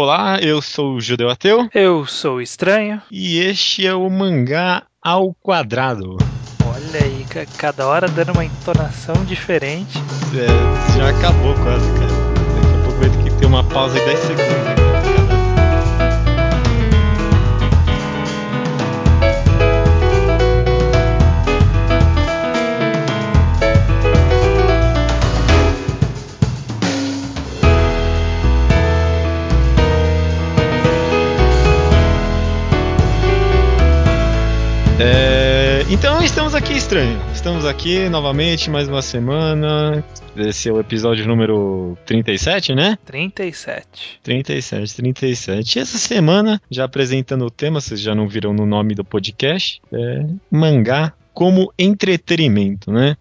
[0.00, 1.68] Olá, eu sou o Judeu Ateu.
[1.74, 3.02] Eu sou o Estranho.
[3.10, 6.18] E este é o Mangá ao Quadrado.
[6.64, 9.98] Olha aí, cada hora dando uma entonação diferente.
[10.36, 12.06] É, já acabou quase, cara.
[12.06, 14.77] Daqui a pouco vai ter que ter uma pausa de 10 segundos.
[35.90, 37.18] Então estamos aqui, estranho.
[37.32, 40.04] Estamos aqui novamente, mais uma semana.
[40.36, 42.98] Esse é o episódio número 37, né?
[43.06, 44.20] 37.
[44.22, 45.76] 37, 37.
[45.76, 49.80] E essa semana, já apresentando o tema, vocês já não viram no nome do podcast,
[49.90, 53.16] é mangá como entretenimento, né?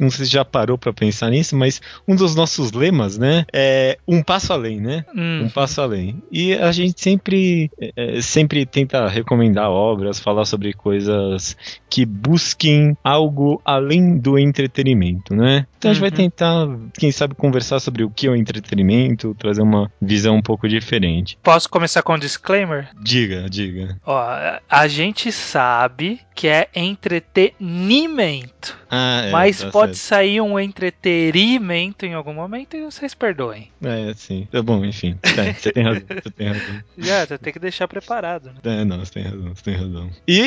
[0.00, 3.96] Não sei se já parou para pensar nisso, mas um dos nossos lemas, né, é
[4.08, 5.04] um passo além, né?
[5.14, 5.44] Hum.
[5.44, 6.20] Um passo além.
[6.32, 11.56] E a gente sempre, é, sempre tenta recomendar obras, falar sobre coisas
[11.88, 15.64] que busquem algo além do entretenimento, né?
[15.78, 16.16] Então a gente vai uhum.
[16.16, 16.68] tentar,
[16.98, 21.38] quem sabe, conversar sobre o que é o entretenimento, trazer uma visão um pouco diferente.
[21.40, 22.88] Posso começar com um disclaimer?
[23.00, 23.96] Diga, diga.
[24.04, 24.20] Ó,
[24.68, 28.50] a gente sabe que é entretenimento nimen.
[28.90, 30.08] Ah, é, mas tá pode certo.
[30.08, 33.70] sair um entretenimento em algum momento e vocês perdoem.
[33.82, 34.48] É, sim.
[34.50, 35.16] Tá bom, enfim.
[35.22, 36.02] É, você tem razão.
[36.08, 36.80] Você tem razão.
[36.98, 38.46] Já, você tem que deixar preparado.
[38.46, 38.80] Né?
[38.80, 40.10] É, não, você tem razão, você tem razão.
[40.26, 40.38] E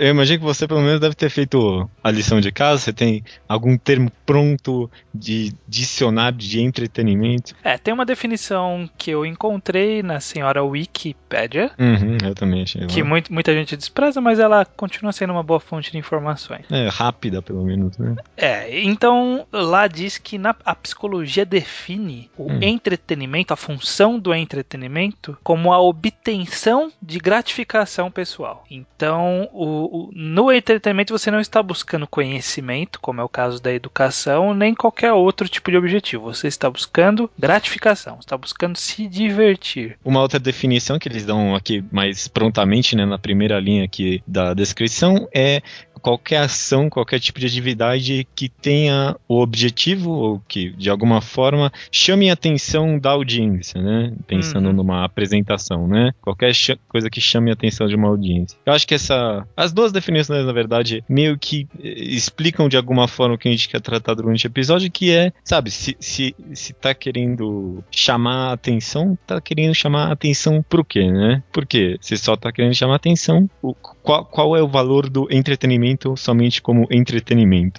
[0.00, 2.82] eu imagino que você pelo menos deve ter feito a lição de casa.
[2.82, 7.54] Você tem algum termo pronto de dicionário de entretenimento?
[7.62, 11.70] É, tem uma definição que eu encontrei na senhora Wikipedia.
[11.78, 12.86] Uhum, eu também achei.
[12.86, 16.64] Que muito, muita gente despreza, mas ela continua sendo uma boa fonte de informações.
[16.70, 18.16] É, rápida pelo menos, né?
[18.34, 22.58] É, então lá diz que na, a psicologia define o hum.
[22.62, 28.64] entretenimento, a função do entretenimento, como a obtenção de gratificação pessoal.
[28.70, 33.72] Então, o, o, no entretenimento você não está buscando conhecimento, como é o caso da
[33.72, 36.32] educação, nem qualquer outro tipo de objetivo.
[36.32, 39.98] Você está buscando gratificação, está buscando se divertir.
[40.02, 44.54] Uma outra definição que eles dão aqui mais prontamente, né, na primeira linha aqui da
[44.54, 45.60] descrição, é
[46.02, 51.72] qualquer ação, qualquer tipo de atividade que tenha o objetivo ou que de alguma forma
[51.90, 54.12] chame a atenção da audiência, né?
[54.26, 54.72] Pensando uhum.
[54.72, 56.12] numa apresentação, né?
[56.20, 56.52] Qualquer
[56.88, 58.58] coisa que chame a atenção de uma audiência.
[58.64, 63.08] Eu acho que essa as duas definições na verdade meio que eh, explicam de alguma
[63.08, 66.34] forma o que a gente quer tratar durante o episódio, que é, sabe, se se,
[66.52, 71.42] se tá querendo chamar a atenção, tá querendo chamar a atenção pro quê, né?
[71.52, 75.28] Porque se só tá querendo chamar a atenção, o, qual, qual é o valor do
[75.30, 77.21] entretenimento entretenimento somente como entretenimento,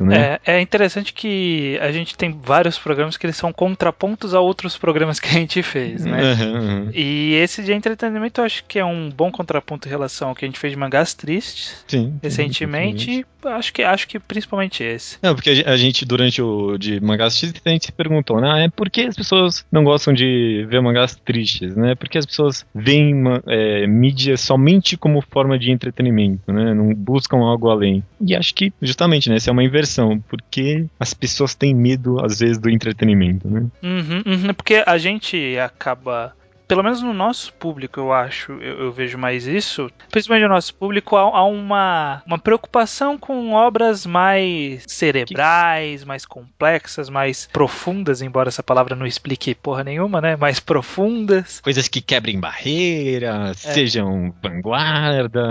[0.03, 0.39] né?
[0.45, 4.77] É, é interessante que a gente tem vários programas que eles são contrapontos a outros
[4.77, 6.33] programas que a gente fez, né?
[6.33, 6.89] Uhum, uhum.
[6.93, 10.45] E esse de entretenimento eu acho que é um bom contraponto em relação ao que
[10.45, 13.25] a gente fez de mangás tristes sim, recentemente.
[13.45, 15.17] Acho que acho que principalmente esse.
[15.21, 18.65] Não, porque a gente durante o de mangás tristes a gente se perguntou, né?
[18.65, 21.95] É por que as pessoas não gostam de ver mangás tristes, né?
[21.95, 23.13] Porque as pessoas veem
[23.47, 26.73] é, mídia somente como forma de entretenimento, né?
[26.73, 28.03] Não buscam algo além.
[28.21, 32.39] E acho que, justamente, né, essa é uma inversão, porque as pessoas têm medo, às
[32.39, 33.65] vezes, do entretenimento, né?
[33.81, 36.35] Uhum, uhum, porque a gente acaba
[36.67, 39.91] pelo menos no nosso público, eu acho, eu, eu vejo mais isso.
[40.11, 47.09] Principalmente no nosso público, há, há, uma, uma preocupação com obras mais cerebrais, mais complexas,
[47.09, 50.35] mais profundas, embora essa palavra não explique porra nenhuma, né?
[50.35, 51.59] Mais profundas.
[51.61, 53.73] Coisas que quebrem barreiras, é.
[53.73, 55.41] sejam vanguarda,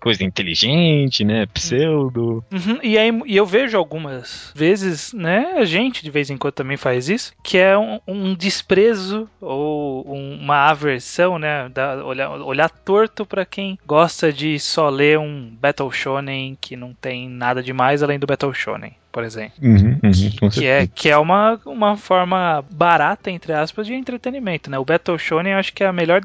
[0.00, 1.46] coisa inteligente, né?
[1.46, 2.44] Pseudo.
[2.52, 2.78] Uhum.
[2.82, 5.54] E aí e eu vejo algumas vezes, né?
[5.56, 10.04] A gente de vez em quando também faz isso, que é um, um desprezo ou
[10.06, 11.68] um uma aversão, né?
[11.68, 16.94] Da, olhar, olhar torto para quem gosta de só ler um Battle Shonen que não
[16.94, 19.54] tem nada demais além do Battle Shonen por exemplo.
[19.60, 24.78] Uhum, uhum, que, é, que é uma, uma forma barata, entre aspas, de entretenimento, né?
[24.78, 26.22] O Battle Shonen eu acho que é a melhor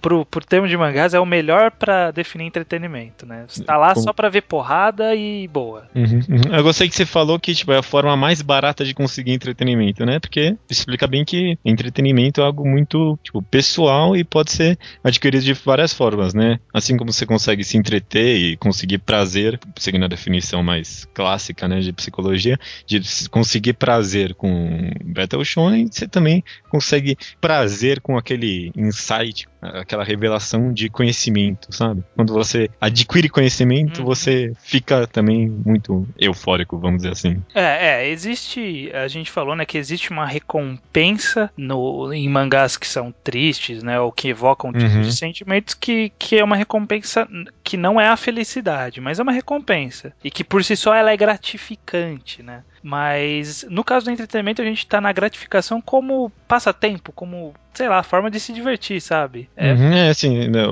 [0.00, 3.44] pro, por termo de mangás, é o melhor para definir entretenimento, né?
[3.48, 5.88] Você tá lá só para ver porrada e boa.
[5.94, 6.54] Uhum, uhum.
[6.56, 10.04] Eu gostei que você falou que tipo, é a forma mais barata de conseguir entretenimento,
[10.04, 10.18] né?
[10.18, 15.54] Porque explica bem que entretenimento é algo muito tipo, pessoal e pode ser adquirido de
[15.54, 16.58] várias formas, né?
[16.72, 21.80] Assim como você consegue se entreter e conseguir prazer, seguindo a definição mais clássica, né,
[21.80, 28.72] de psicologia psicologia, de conseguir prazer com Battle Shonen, você também consegue prazer com aquele
[28.76, 29.48] insight,
[29.86, 32.02] aquela revelação de conhecimento, sabe?
[32.14, 34.04] Quando você adquire conhecimento, uhum.
[34.04, 37.42] você fica também muito eufórico, vamos dizer assim.
[37.54, 42.86] É, é, existe, a gente falou, né, que existe uma recompensa no, em mangás que
[42.86, 45.02] são tristes, né, ou que evocam tipos uhum.
[45.02, 47.28] de sentimentos que, que é uma recompensa
[47.66, 51.10] que não é a felicidade, mas é uma recompensa e que por si só ela
[51.10, 52.62] é gratificante, né?
[52.80, 58.02] Mas no caso do entretenimento a gente está na gratificação como passatempo, como sei lá,
[58.02, 59.50] forma de se divertir, sabe?
[59.54, 60.66] É, uhum, é assim, né,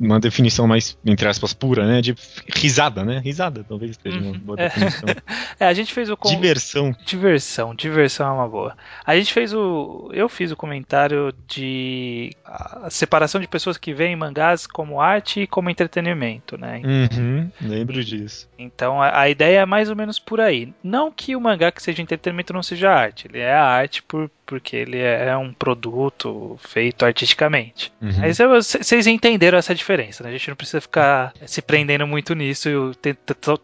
[0.00, 2.00] uma definição mais, entre aspas, pura, né?
[2.00, 2.12] De
[2.52, 3.20] risada, né?
[3.24, 4.64] Risada, talvez seja uma boa uhum.
[4.66, 5.08] definição.
[5.08, 5.14] É.
[5.64, 6.16] é, a gente fez o.
[6.16, 6.28] Com...
[6.28, 6.92] Diversão.
[7.06, 8.76] Diversão, diversão é uma boa.
[9.06, 10.10] A gente fez o.
[10.12, 15.46] Eu fiz o comentário de a separação de pessoas que veem mangás como arte e
[15.46, 16.13] como entretenimento,
[16.58, 16.82] né?
[16.84, 18.48] Uhum, lembro disso.
[18.58, 20.72] Então a, a ideia é mais ou menos por aí.
[20.82, 24.76] Não que o mangá que seja entretenimento não seja arte, ele é arte por porque
[24.76, 27.92] ele é um produto feito artisticamente.
[28.00, 28.12] Uhum.
[28.18, 30.30] Mas vocês entenderam essa diferença, né?
[30.30, 33.14] A gente não precisa ficar se prendendo muito nisso e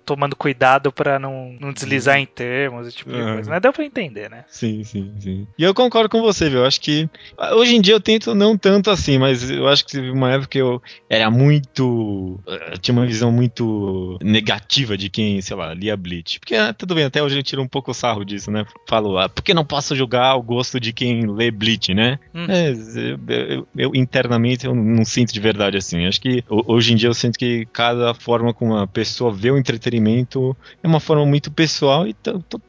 [0.05, 3.27] tomando cuidado para não, não deslizar em termos e tipo uhum.
[3.27, 3.51] de coisa.
[3.51, 4.45] Mas deu pra entender, né?
[4.49, 5.47] Sim, sim, sim.
[5.59, 6.61] E eu concordo com você, viu?
[6.61, 7.09] Eu acho que
[7.53, 10.49] hoje em dia eu tento não tanto assim, mas eu acho que teve uma época
[10.49, 12.40] que eu era muito.
[12.47, 16.41] Eu tinha uma visão muito negativa de quem, sei lá, lia Bleach.
[16.41, 18.65] Porque ah, tudo bem, até hoje eu tiro um pouco o sarro disso, né?
[18.89, 22.19] Falo, ah, por que não posso julgar o gosto de quem lê Bleach, né?
[22.35, 22.47] Hum.
[22.49, 26.07] É, eu, eu, eu, internamente eu não sinto de verdade assim.
[26.07, 29.59] Acho que hoje em dia eu sinto que cada forma como uma pessoa vê o
[29.59, 32.15] entretenimento é uma forma muito pessoal e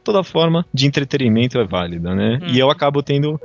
[0.04, 2.38] toda forma de entretenimento é válida, né?
[2.42, 2.46] Hum.
[2.48, 3.40] E eu acabo tendo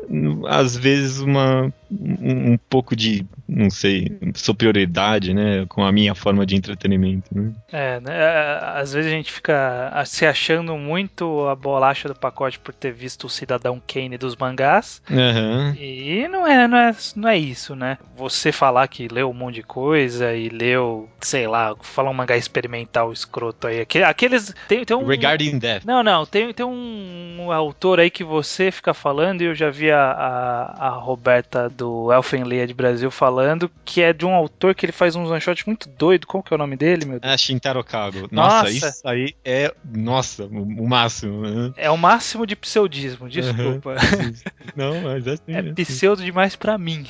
[0.48, 6.46] às vezes uma um, um, pouco de, não sei, superioridade, né, com a minha forma
[6.46, 7.52] de entretenimento, né?
[7.72, 12.60] É, né, é, às vezes a gente fica se achando muito a bolacha do pacote
[12.60, 15.74] por ter visto o Cidadão Kane dos mangás, uhum.
[15.76, 17.98] e não é, não é, não é isso, né?
[18.16, 22.38] Você falar que leu um monte de coisa e leu, sei lá, falar um mangá
[22.38, 25.06] experimental escroto aí, aqueles, tem, tem um...
[25.06, 25.84] Regarding Death.
[25.86, 29.70] Não, não, tem, tem um, um autor aí que você fica falando e eu já
[29.70, 34.86] vi a, a, a Roberta do Elfenlied Brasil falando, que é de um autor que
[34.86, 36.26] ele faz uns one shots muito doido.
[36.26, 37.34] Qual que é o nome dele, meu Deus?
[37.34, 38.28] É Shintaro Kago.
[38.32, 41.42] Nossa, nossa, isso aí é, nossa, o máximo.
[41.42, 41.74] Né?
[41.78, 43.92] É o máximo de pseudismo, desculpa.
[43.92, 44.34] Uhum.
[44.76, 45.54] Não, mas é assim.
[45.54, 47.06] É, é pseudo demais para mim.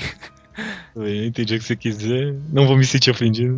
[0.96, 2.36] Eu entendi o que você quiser.
[2.52, 3.58] Não vou me sentir ofendido.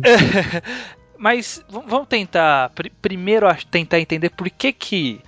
[1.18, 2.72] mas vamos tentar
[3.02, 5.20] primeiro tentar entender por que que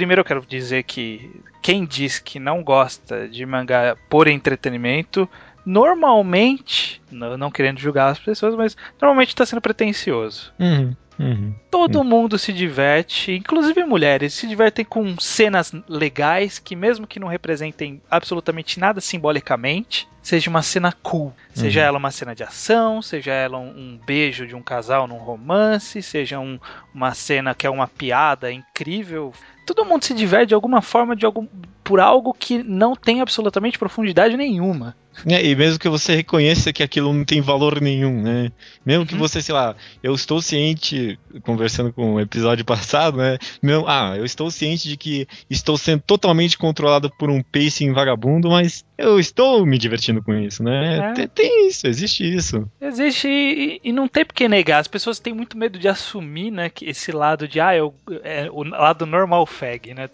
[0.00, 1.30] primeiro eu quero dizer que
[1.60, 5.28] quem diz que não gosta de mangá por entretenimento,
[5.62, 10.54] normalmente, não querendo julgar as pessoas, mas normalmente está sendo pretencioso.
[10.58, 10.96] Uhum.
[11.20, 12.04] Uhum, Todo uhum.
[12.04, 18.00] mundo se diverte, inclusive mulheres, se divertem com cenas legais que, mesmo que não representem
[18.10, 21.30] absolutamente nada simbolicamente, seja uma cena cool.
[21.52, 21.86] Seja uhum.
[21.86, 26.02] ela uma cena de ação, seja ela um, um beijo de um casal num romance,
[26.02, 26.58] seja um,
[26.94, 29.30] uma cena que é uma piada incrível
[29.74, 31.46] todo mundo se diverte de alguma forma de algum,
[31.84, 34.96] por algo que não tem absolutamente profundidade nenhuma.
[35.26, 38.50] É, e mesmo que você reconheça que aquilo não tem valor nenhum, né?
[38.84, 39.20] Mesmo que uhum.
[39.20, 43.38] você, sei lá, eu estou ciente, conversando com o episódio passado, né?
[43.62, 48.50] Meu, ah, eu estou ciente de que estou sendo totalmente controlado por um pacing vagabundo,
[48.50, 51.10] mas eu estou me divertindo com isso, né?
[51.10, 51.12] É.
[51.14, 52.70] Tem, tem, isso, existe isso.
[52.80, 54.78] Existe e, e, não tem por que negar.
[54.78, 56.68] As pessoas têm muito medo de assumir, né?
[56.68, 60.08] Que esse lado de, ah, eu, é o lado normal fag, né?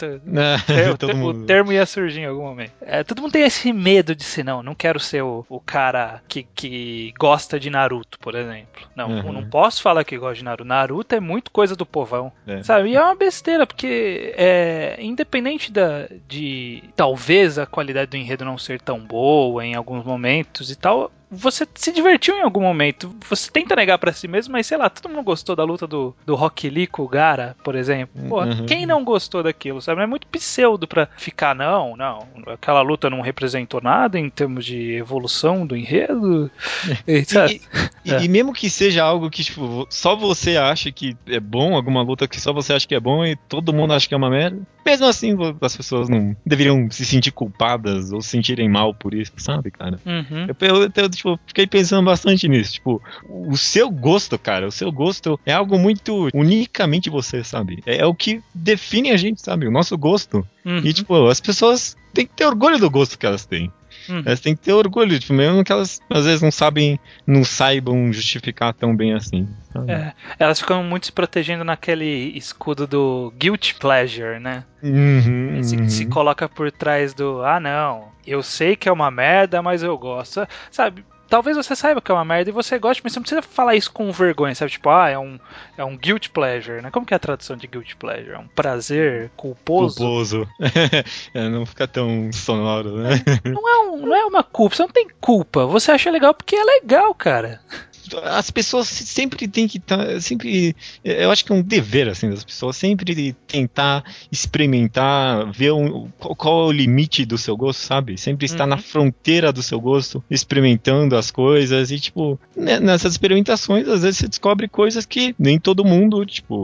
[0.69, 2.73] É, o, termo, o, termo ia surgir em algum momento.
[2.81, 6.23] É, todo mundo tem esse medo de ser, não, não quero ser o, o cara
[6.29, 8.89] que, que gosta de Naruto, por exemplo.
[8.95, 9.33] Não, uhum.
[9.33, 10.65] não posso falar que gosto de Naruto.
[10.65, 12.63] Naruto é muito coisa do povão, é.
[12.63, 12.91] sabe?
[12.91, 18.59] E é uma besteira, porque é, independente da, de talvez a qualidade do enredo não
[18.59, 23.15] ser tão boa em alguns momentos e tal, você se divertiu em algum momento.
[23.29, 26.15] Você tenta negar para si mesmo, mas sei lá, todo mundo gostou da luta do,
[26.25, 28.23] do Rock Lee com o Gara, por exemplo.
[28.29, 28.67] Pô, uhum.
[28.67, 30.03] quem não gostou daquilo, sabe?
[30.03, 32.27] É muito pseudo pra ficar, não, não.
[32.47, 36.51] Aquela luta não representou nada em termos de evolução do enredo.
[37.07, 37.61] e, e,
[38.05, 38.23] e, é.
[38.25, 42.29] e, mesmo que seja algo que tipo, só você acha que é bom, alguma luta
[42.29, 44.61] que só você acha que é bom e todo mundo acha que é uma merda,
[44.85, 49.33] mesmo assim as pessoas não deveriam se sentir culpadas ou se sentirem mal por isso,
[49.37, 49.99] sabe, cara?
[50.07, 50.47] Uhum.
[50.49, 52.75] Eu, eu, eu, tipo, fiquei pensando bastante nisso.
[52.75, 57.83] Tipo, o seu gosto, cara, o seu gosto é algo muito unicamente você, sabe?
[57.87, 59.67] É, é o que define a gente, sabe?
[59.67, 60.47] O nosso gosto.
[60.65, 60.81] Uhum.
[60.85, 63.73] E, tipo, as pessoas têm que ter orgulho do gosto que elas têm.
[64.09, 64.23] Uhum.
[64.25, 68.13] Elas têm que ter orgulho, tipo, mesmo que elas às vezes não sabem, não saibam
[68.13, 69.49] justificar tão bem assim.
[69.89, 74.65] É, elas ficam muito se protegendo naquele escudo do guilt pleasure, né?
[74.83, 75.89] Uhum, se, uhum.
[75.89, 79.97] se coloca por trás do, ah não, eu sei que é uma merda, mas eu
[79.99, 80.47] gosto.
[80.71, 83.43] Sabe, talvez você saiba que é uma merda e você goste, mas você não precisa
[83.43, 84.71] falar isso com vergonha, sabe?
[84.71, 85.39] Tipo, ah, é um,
[85.77, 86.91] é um guilt pleasure, né?
[86.91, 88.33] Como que é a tradução de guilt pleasure?
[88.33, 89.97] É um prazer culposo?
[89.97, 90.49] Culposo.
[91.35, 93.11] é, não fica tão sonoro, né?
[93.45, 95.67] Não é, um, não é uma culpa, você não tem culpa.
[95.67, 97.61] Você acha legal porque é legal, cara
[98.25, 102.31] as pessoas sempre têm que estar, tá, sempre, eu acho que é um dever assim
[102.31, 107.81] das pessoas sempre tentar experimentar, ver um, qual, qual, é o limite do seu gosto,
[107.81, 108.19] sabe?
[108.19, 108.71] Sempre estar uhum.
[108.71, 114.19] na fronteira do seu gosto, experimentando as coisas e tipo né, nessas experimentações às vezes
[114.19, 116.55] você descobre coisas que nem todo mundo, tipo,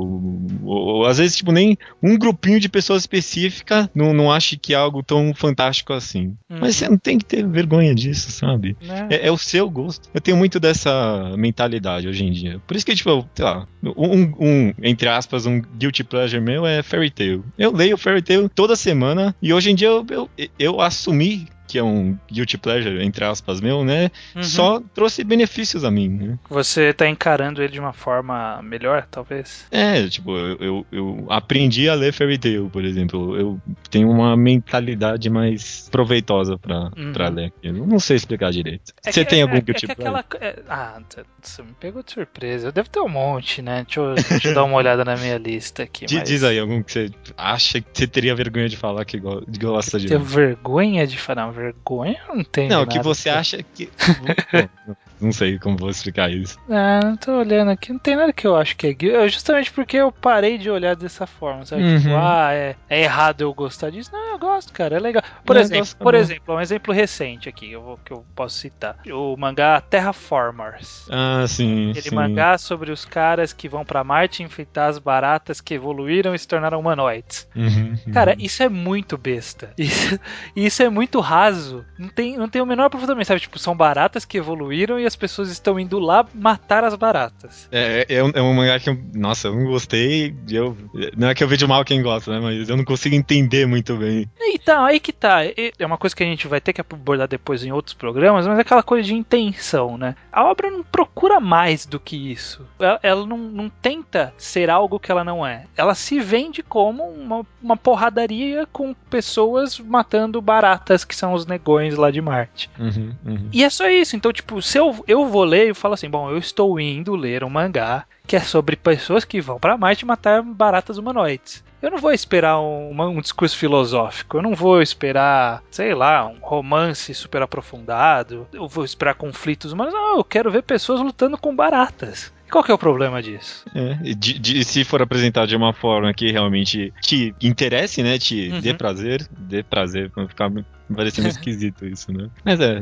[0.63, 4.75] ou, ou às vezes tipo nem um grupinho de pessoas específica não, não acha que
[4.75, 6.37] é algo tão fantástico assim.
[6.49, 6.59] Uhum.
[6.61, 8.77] Mas você não tem que ter vergonha disso, sabe?
[8.81, 9.17] É.
[9.17, 10.09] É, é o seu gosto.
[10.13, 12.61] Eu tenho muito dessa mentalidade hoje em dia.
[12.67, 16.83] Por isso que, tipo, sei lá, um, um, entre aspas, um guilty pleasure meu é
[16.83, 17.45] Fairy Tail.
[17.59, 21.79] Eu leio Fairy Tail toda semana e hoje em dia eu, eu, eu assumi que
[21.79, 24.11] é um guilty pleasure, entre aspas, meu, né?
[24.37, 24.43] Uhum.
[24.43, 26.39] Só trouxe benefícios a mim, né?
[26.51, 29.65] Você tá encarando ele de uma forma melhor, talvez?
[29.71, 33.35] É, tipo, eu, eu, eu aprendi a ler Fairy Tail, por exemplo.
[33.39, 37.15] Eu tenho uma mentalidade mais proveitosa pra, uhum.
[37.15, 37.87] Pra ler aquilo.
[37.87, 38.93] Não sei explicar direito.
[39.03, 40.19] É você que, tem é, algum é, guilty é pleasure?
[40.19, 41.01] Aquela, é, ah,
[41.41, 42.69] você me pegou de surpresa.
[42.69, 43.85] Eu devo ter um monte, né?
[43.87, 46.05] Deixa eu, deixa eu dar uma olhada na minha lista aqui.
[46.13, 46.29] Mas...
[46.29, 50.09] Diz aí algum que você acha que você teria vergonha de falar que gosta de.
[50.09, 51.47] Ter vergonha de falar?
[51.63, 52.69] Vergonha não tem.
[52.69, 53.91] Não, que você acha que.
[55.23, 56.59] não sei como vou explicar isso.
[56.69, 59.29] Ah, não tô olhando aqui, não tem nada que eu acho que é guilty.
[59.31, 61.83] Justamente porque eu parei de olhar dessa forma, sabe?
[61.83, 62.01] Tipo, uhum.
[62.01, 64.11] Tipo, ah, é, é, errado eu gostar disso.
[64.13, 65.23] Não, eu gosto, cara, é legal.
[65.45, 68.97] Por não, exemplo, por exemplo, um exemplo recente aqui eu vou, que eu posso citar.
[69.07, 71.07] O mangá Terraformers.
[71.11, 71.91] Ah, sim.
[71.91, 72.15] Aquele sim.
[72.15, 76.49] mangá sobre os caras que vão para Marte enfrentar as baratas que evoluíram e se
[76.49, 77.49] tornaram humanoides.
[77.55, 78.13] Uhum, uhum.
[78.13, 79.73] Cara, isso é muito besta.
[79.83, 80.19] Isso,
[80.55, 81.85] isso é muito raso.
[81.99, 83.41] Não tem, não tem o menor aprofundamento, sabe?
[83.41, 87.69] Tipo, são baratas que evoluíram e as pessoas estão indo lá matar as baratas.
[87.71, 90.35] É, é, é, um, é mangá que eu, nossa, eu não gostei.
[90.51, 90.77] Eu,
[91.17, 92.41] não é que eu vejo mal quem gosta, né?
[92.41, 94.29] Mas eu não consigo entender muito bem.
[94.41, 95.45] Então, aí que tá.
[95.45, 98.59] É uma coisa que a gente vai ter que abordar depois em outros programas, mas
[98.59, 100.17] é aquela coisa de intenção, né?
[100.33, 102.67] A obra não procura mais do que isso.
[102.79, 105.67] Ela, ela não, não tenta ser algo que ela não é.
[105.77, 111.97] Ela se vende como uma, uma porradaria com pessoas matando baratas, que são os negões
[111.97, 112.71] lá de Marte.
[112.79, 113.49] Uhum, uhum.
[113.53, 114.17] E é só isso.
[114.17, 117.45] Então, tipo, se eu, eu vou ler e falo assim, bom, eu estou indo ler
[117.45, 121.65] um mangá que é sobre pessoas que vão para Marte matar baratas humanoides.
[121.83, 126.39] Eu não vou esperar um, um, discurso filosófico, eu não vou esperar, sei lá, um
[126.41, 129.93] romance super aprofundado, eu vou esperar conflitos humanos.
[129.93, 132.33] Não, eu quero ver pessoas lutando com baratas.
[132.53, 133.65] Qual que é o problema disso?
[133.75, 138.19] É, de, de, se for apresentado de uma forma que realmente te interesse, né?
[138.19, 138.61] Te uhum.
[138.61, 140.53] dê prazer, dê prazer, pra
[140.89, 142.29] ficar parecendo esquisito isso, né?
[142.45, 142.81] Mas é,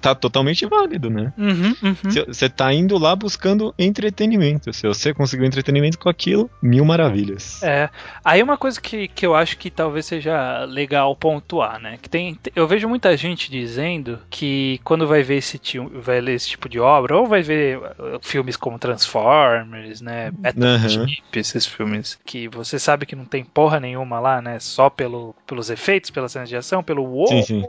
[0.00, 1.32] tá totalmente válido, né?
[1.36, 2.24] Uhum, uhum.
[2.26, 4.72] Você tá indo lá buscando entretenimento.
[4.72, 7.62] Se você conseguiu entretenimento com aquilo, mil maravilhas.
[7.62, 7.88] É.
[8.24, 11.98] Aí uma coisa que, que eu acho que talvez seja legal pontuar, né?
[12.00, 15.60] Que tem, eu vejo muita gente dizendo que quando vai ver esse,
[15.94, 20.30] vai ler esse tipo de obra, ou vai ver uh, filmes como Transformers, né?
[20.32, 21.40] Battleship, uhum.
[21.40, 24.58] esses filmes que você sabe que não tem porra nenhuma lá, né?
[24.58, 27.28] Só pelo, pelos efeitos, pelas cenas de ação, pelo wow.
[27.28, 27.64] Sim, sim.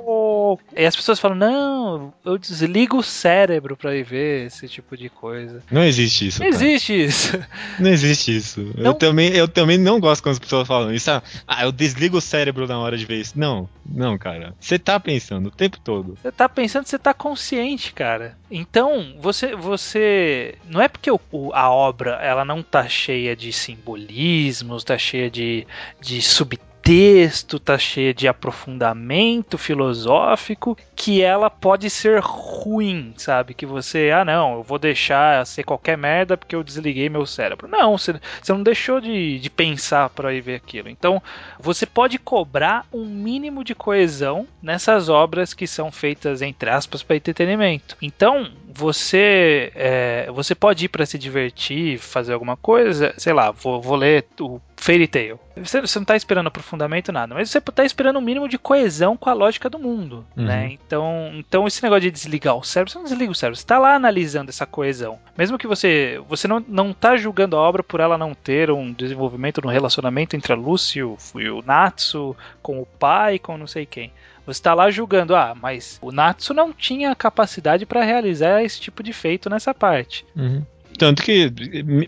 [0.76, 5.10] E as pessoas falam: não, eu desligo o cérebro pra ir ver esse tipo de
[5.10, 5.64] coisa.
[5.72, 6.42] Não existe isso.
[6.42, 7.40] Não existe isso.
[7.80, 8.74] Não existe isso.
[8.78, 8.92] Não.
[8.92, 11.10] Eu, também, eu também não gosto quando as pessoas falam isso.
[11.48, 13.38] Ah, eu desligo o cérebro na hora de ver isso.
[13.38, 14.54] Não, não, cara.
[14.60, 16.18] Você tá pensando o tempo todo.
[16.22, 18.38] Você tá pensando, você tá consciente, cara.
[18.50, 19.56] Então, você.
[19.56, 21.20] você Não é porque o,
[21.54, 25.66] a obra ela não tá cheia de simbolismos, tá cheia de,
[26.00, 33.54] de subtextos texto, tá cheia de aprofundamento filosófico, que ela pode ser ruim, sabe?
[33.54, 37.68] Que você, ah não, eu vou deixar ser qualquer merda porque eu desliguei meu cérebro.
[37.68, 40.90] Não, você, você não deixou de, de pensar para ir ver aquilo.
[40.90, 41.22] Então,
[41.60, 47.16] você pode cobrar um mínimo de coesão nessas obras que são feitas, entre aspas, para
[47.16, 47.96] entretenimento.
[48.02, 53.82] Então, você, é, você pode ir para se divertir, fazer alguma coisa, sei lá, vou,
[53.82, 55.40] vou ler o Fairy Tail.
[55.56, 59.18] Você, você não está esperando aprofundamento, nada, mas você está esperando um mínimo de coesão
[59.18, 60.46] com a lógica do mundo, uhum.
[60.46, 60.72] né?
[60.72, 63.78] Então, então, esse negócio de desligar o cérebro, você não desliga o cérebro, você está
[63.78, 65.20] lá analisando essa coesão.
[65.38, 68.92] Mesmo que você, você não, não tá julgando a obra por ela não ter um
[68.92, 73.58] desenvolvimento no relacionamento entre a Lucy e o, e o Natsu, com o pai, com
[73.58, 74.12] não sei quem
[74.46, 79.04] Você está lá julgando, ah, mas o Natsu não tinha capacidade para realizar esse tipo
[79.04, 80.26] de feito nessa parte.
[80.36, 80.64] Uhum.
[80.98, 81.52] Tanto que,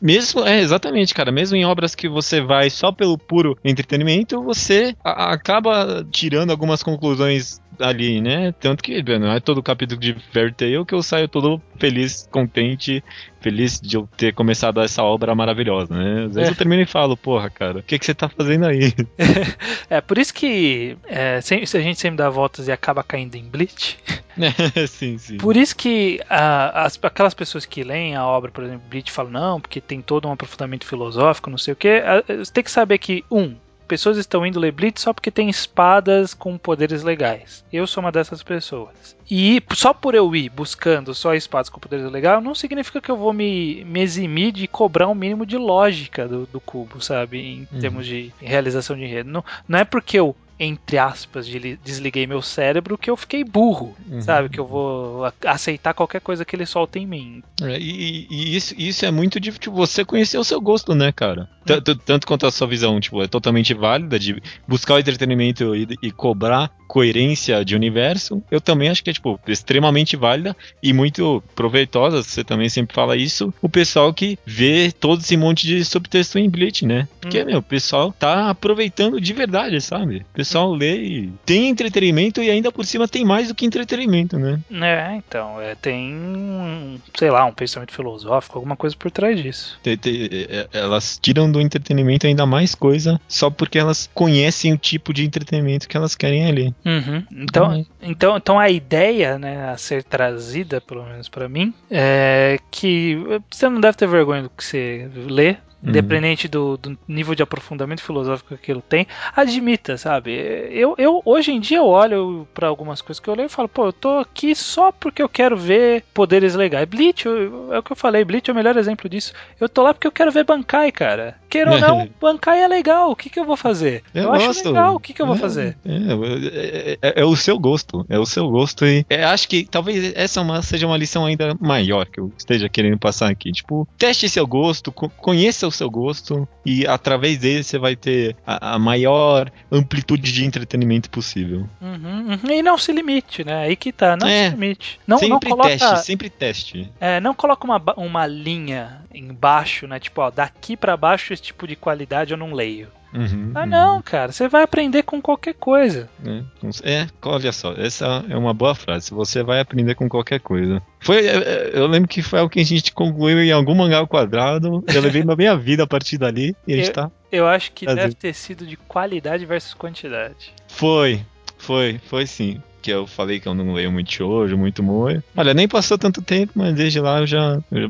[0.01, 4.95] mesmo, é exatamente, cara, mesmo em obras que você vai só pelo puro entretenimento, você
[5.03, 8.53] acaba tirando algumas conclusões ali, né?
[8.59, 13.03] Tanto que não é todo capítulo de Fairy Tail que eu saio todo feliz, contente,
[13.41, 16.25] feliz de eu ter começado essa obra maravilhosa, né?
[16.25, 16.51] Às vezes é.
[16.51, 18.93] eu termino e falo, porra, cara, o que, que você tá fazendo aí?
[19.89, 23.43] é, por isso que é, se a gente sempre dá voltas e acaba caindo em
[23.43, 23.97] Bleach.
[24.87, 25.37] sim, sim.
[25.37, 29.61] Por isso que as, aquelas pessoas que leem a obra, por exemplo, Bleach, falam, não,
[29.61, 32.01] porque tem todo um aprofundamento filosófico, não sei o que.
[32.39, 36.33] Você tem que saber que, um, pessoas estão indo ler Blitz só porque tem espadas
[36.33, 37.63] com poderes legais.
[37.71, 39.15] Eu sou uma dessas pessoas.
[39.29, 43.17] E só por eu ir buscando só espadas com poderes legais, não significa que eu
[43.17, 47.39] vou me, me eximir de cobrar um mínimo de lógica do, do cubo, sabe?
[47.39, 47.79] Em uhum.
[47.79, 49.29] termos de realização de enredo.
[49.29, 51.47] Não, não é porque eu entre aspas,
[51.83, 54.21] desliguei meu cérebro que eu fiquei burro, uhum.
[54.21, 54.49] sabe?
[54.49, 57.43] Que eu vou aceitar qualquer coisa que ele solta em mim.
[57.61, 61.11] É, e, e isso, isso, é muito de tipo, você conhecer o seu gosto, né,
[61.11, 61.49] cara?
[61.65, 65.87] Tanto, tanto quanto a sua visão, tipo, é totalmente válida de buscar o entretenimento e,
[66.01, 68.43] e, cobrar coerência de universo.
[68.51, 73.15] Eu também acho que é, tipo, extremamente válida e muito proveitosa, você também sempre fala
[73.15, 77.07] isso, o pessoal que vê todo esse monte de subtexto em Bleach, né?
[77.19, 77.45] Porque, hum.
[77.45, 80.17] meu, o pessoal tá aproveitando de verdade, sabe?
[80.17, 80.75] O pessoal hum.
[80.75, 84.59] lê e tem entretenimento e ainda por cima tem mais do que entretenimento, né?
[84.71, 89.79] É, então, é, tem, sei lá, um pensamento filosófico, alguma coisa por trás disso.
[89.81, 94.77] Tem, tem, é, elas tiram do entretenimento ainda mais coisa só porque elas conhecem o
[94.77, 96.75] tipo de entretenimento que elas querem ali.
[96.85, 97.23] Uhum.
[97.31, 97.85] Então, uhum.
[98.01, 103.17] então, então a ideia né, a ser trazida, pelo menos para mim, é que
[103.49, 105.89] você não deve ter vergonha do que você lê, Uhum.
[105.89, 110.31] Independente do, do, nível de aprofundamento filosófico que aquilo tem, admita, sabe?
[110.71, 113.67] Eu, eu hoje em dia eu olho para algumas coisas que eu leio e falo,
[113.67, 116.87] pô, eu tô aqui só porque eu quero ver poderes legais.
[116.87, 119.33] Bleach, eu, é o que eu falei, Bleach é o melhor exemplo disso.
[119.59, 121.35] Eu tô lá porque eu quero ver Bankai, cara.
[121.49, 123.11] Queira ou não, Bankai é legal.
[123.11, 124.03] O que, que eu vou fazer?
[124.13, 124.95] Eu, eu acho legal.
[124.95, 125.77] O que, que eu vou é, fazer?
[125.85, 128.05] É, é, é, o seu gosto.
[128.09, 128.85] É o seu gosto.
[128.85, 132.97] E acho que talvez essa uma, seja uma lição ainda maior que eu esteja querendo
[132.97, 133.51] passar aqui.
[133.51, 138.75] Tipo, teste seu gosto, conheça o seu gosto e através dele você vai ter a,
[138.75, 141.67] a maior amplitude de entretenimento possível.
[141.81, 142.51] Uhum, uhum.
[142.51, 143.63] E não se limite, né?
[143.63, 144.99] Aí que tá, não é, se limite.
[145.07, 146.91] Não, sempre não coloca, teste, sempre teste.
[146.99, 149.99] É, não coloca uma, uma linha embaixo, né?
[149.99, 152.87] Tipo, ó, daqui para baixo esse tipo de qualidade eu não leio.
[153.13, 156.09] Uhum, ah, não, cara, você vai aprender com qualquer coisa.
[156.25, 156.41] É,
[156.83, 159.11] é, olha só, essa é uma boa frase.
[159.11, 160.81] Você vai aprender com qualquer coisa.
[160.99, 163.99] Foi, é, é, eu lembro que foi algo que a gente concluiu em algum mangá
[163.99, 164.83] ao quadrado.
[164.91, 167.11] Eu levei minha meia vida a partir dali e a gente eu, tá.
[167.31, 170.51] Eu acho que deve ter sido de qualidade versus quantidade.
[170.67, 171.21] Foi,
[171.57, 175.21] foi, foi sim que eu falei que eu não leio muito shoujo, muito moe.
[175.35, 177.59] Olha, nem passou tanto tempo, mas desde lá eu já.
[177.71, 177.89] Eu,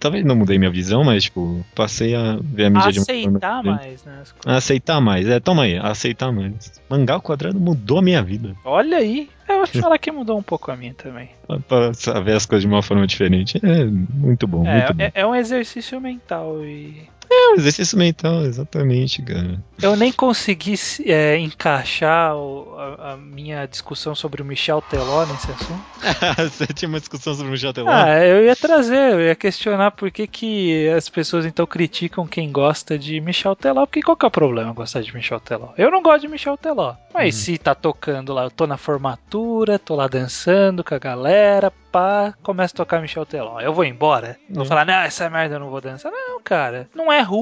[0.00, 4.04] talvez não mudei minha visão, mas, tipo, passei a ver a mídia de Aceitar mais,
[4.04, 4.22] né?
[4.46, 6.80] Aceitar mais, é, toma aí, aceitar mais.
[6.88, 8.56] Mangá ao quadrado mudou a minha vida.
[8.64, 9.28] Olha aí.
[9.46, 11.28] Eu vou te falar que mudou um pouco a minha também.
[11.68, 13.60] pra saber as coisas de uma forma diferente.
[13.62, 15.02] É muito bom, é, muito bom.
[15.02, 17.08] É, é um exercício mental e
[17.46, 19.62] é, um exercício mental, exatamente, cara.
[19.80, 25.50] Eu nem consegui é, encaixar o, a, a, minha discussão sobre o Michel Teló nesse
[25.50, 25.84] assunto.
[26.50, 27.90] Você tinha uma discussão sobre o Michel Teló?
[27.90, 32.50] Ah, eu ia trazer, eu ia questionar por que, que as pessoas então criticam quem
[32.50, 35.68] gosta de Michel Teló, porque qual que é o problema gostar de Michel Teló?
[35.76, 37.40] Eu não gosto de Michel Teló, mas uhum.
[37.42, 42.34] se tá tocando lá, eu tô na formatura, tô lá dançando com a galera, pá,
[42.42, 43.60] começa a tocar Michel Teló.
[43.60, 44.36] Eu vou embora?
[44.50, 44.68] Vou uhum.
[44.68, 46.12] falar, não, essa merda eu não vou dançar.
[46.12, 47.35] Não, cara, não é ruim,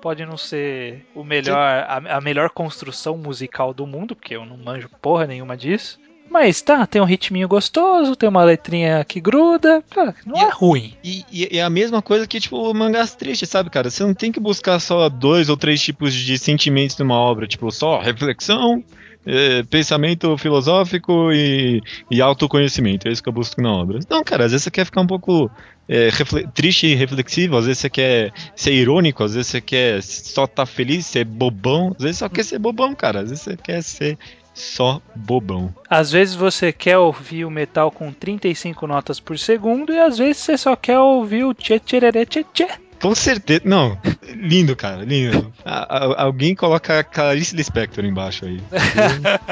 [0.00, 4.58] pode não ser o melhor, a, a, melhor construção musical do mundo, porque eu não
[4.58, 5.98] manjo porra nenhuma disso.
[6.30, 9.82] Mas tá, tem um ritminho gostoso, tem uma letrinha que gruda,
[10.26, 10.94] não e, é ruim.
[11.02, 13.90] E, e, é a mesma coisa que, tipo, mangás tristes, sabe, cara?
[13.90, 17.70] Você não tem que buscar só dois ou três tipos de sentimentos numa obra, tipo,
[17.70, 18.82] só reflexão,
[19.26, 23.08] é, pensamento filosófico e, e autoconhecimento.
[23.08, 23.98] É isso que eu busco na obra.
[24.08, 25.50] Não, cara, às vezes você quer ficar um pouco
[25.88, 26.08] é,
[26.54, 30.54] triste e reflexivo, às vezes você quer ser irônico, às vezes você quer só estar
[30.62, 33.20] tá feliz, ser bobão, às vezes só quer ser bobão, cara.
[33.20, 34.18] Às vezes você quer ser
[34.54, 35.74] só bobão.
[35.90, 40.38] Às vezes você quer ouvir o metal com 35 notas por segundo e às vezes
[40.38, 42.68] você só quer ouvir o tchê tchê tchê tchê.
[43.04, 43.60] Com certeza.
[43.66, 43.98] Não,
[44.34, 45.52] lindo, cara, lindo.
[45.62, 48.62] A, a, alguém coloca a Clarice Lispector embaixo aí.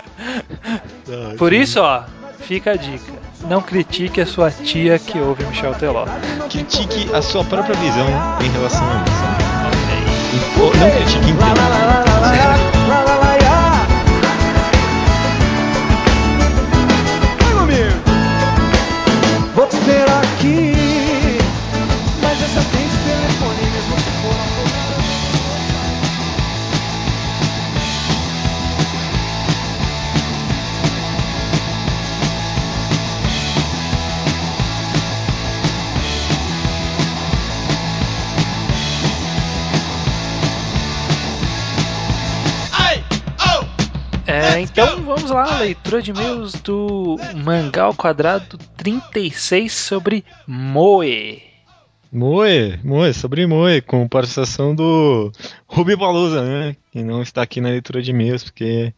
[1.37, 2.03] Por isso, ó,
[2.41, 3.13] fica a dica.
[3.51, 6.07] Não critique a sua tia que ouve Michel Teló.
[6.51, 8.07] Critique a sua própria visão
[8.43, 9.23] em relação a isso.
[10.57, 10.81] Okay.
[10.81, 12.82] Não critique inteiro.
[45.63, 51.41] Leitura de e-mails do Mangá ao Quadrado 36 sobre Moe.
[52.11, 55.31] Moe, Moe, sobre Moe, com participação do
[55.69, 56.77] Ruby Balusa, né?
[56.91, 58.93] Que não está aqui na leitura de e-mails, porque.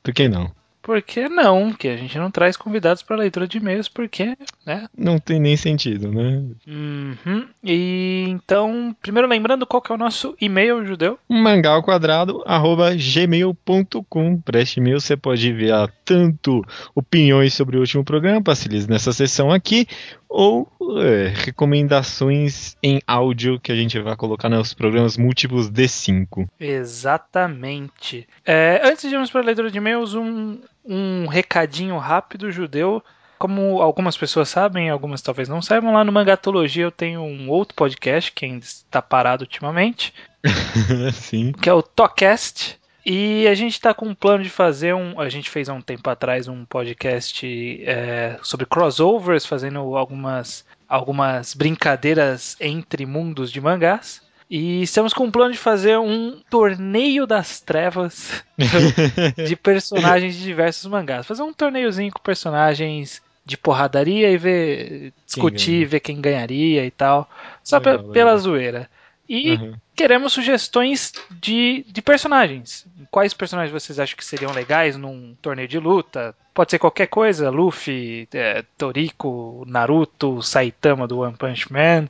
[0.00, 0.52] Por que não?
[0.86, 1.72] Por que não?
[1.72, 4.86] Que a gente não traz convidados para leitura de e-mails, porque, né?
[4.96, 6.44] Não tem nem sentido, né?
[6.64, 7.48] Uhum.
[7.64, 11.18] E então, primeiro lembrando qual que é o nosso e-mail judeu?
[11.28, 14.40] Mangá ao quadrado, arroba gmail.com.
[14.42, 16.64] Para este e-mail você pode enviar tanto
[16.94, 19.88] opiniões sobre o último programa, Pacilis, nessa sessão aqui,
[20.28, 20.70] ou
[21.02, 26.46] é, recomendações em áudio que a gente vai colocar nos programas múltiplos D5.
[26.60, 28.26] Exatamente.
[28.44, 33.02] É, antes de irmos para a leitura de e-mails, um, um recadinho rápido judeu.
[33.38, 37.74] Como algumas pessoas sabem, algumas talvez não saibam, lá no Mangatologia eu tenho um outro
[37.74, 40.14] podcast que ainda está parado ultimamente.
[41.12, 41.52] Sim.
[41.52, 42.78] Que é o Tocast.
[43.08, 45.20] E a gente está com um plano de fazer um.
[45.20, 47.46] A gente fez há um tempo atrás um podcast
[47.84, 54.20] é, sobre crossovers, fazendo algumas, algumas brincadeiras entre mundos de mangás.
[54.50, 58.44] E estamos com um plano de fazer um torneio das trevas
[59.46, 61.26] de personagens de diversos mangás.
[61.26, 65.12] Fazer um torneiozinho com personagens de porradaria e ver.
[65.24, 65.88] discutir, ganha.
[65.88, 67.30] ver quem ganharia e tal.
[67.62, 68.12] Só Legal, legal.
[68.12, 68.90] pela zoeira.
[69.28, 69.74] E Uhum.
[69.94, 72.86] queremos sugestões de, de personagens.
[73.10, 76.34] Quais personagens vocês acham que seriam legais num torneio de luta?
[76.54, 82.08] Pode ser qualquer coisa, Luffy, é, Toriko, Naruto, Saitama do One Punch Man,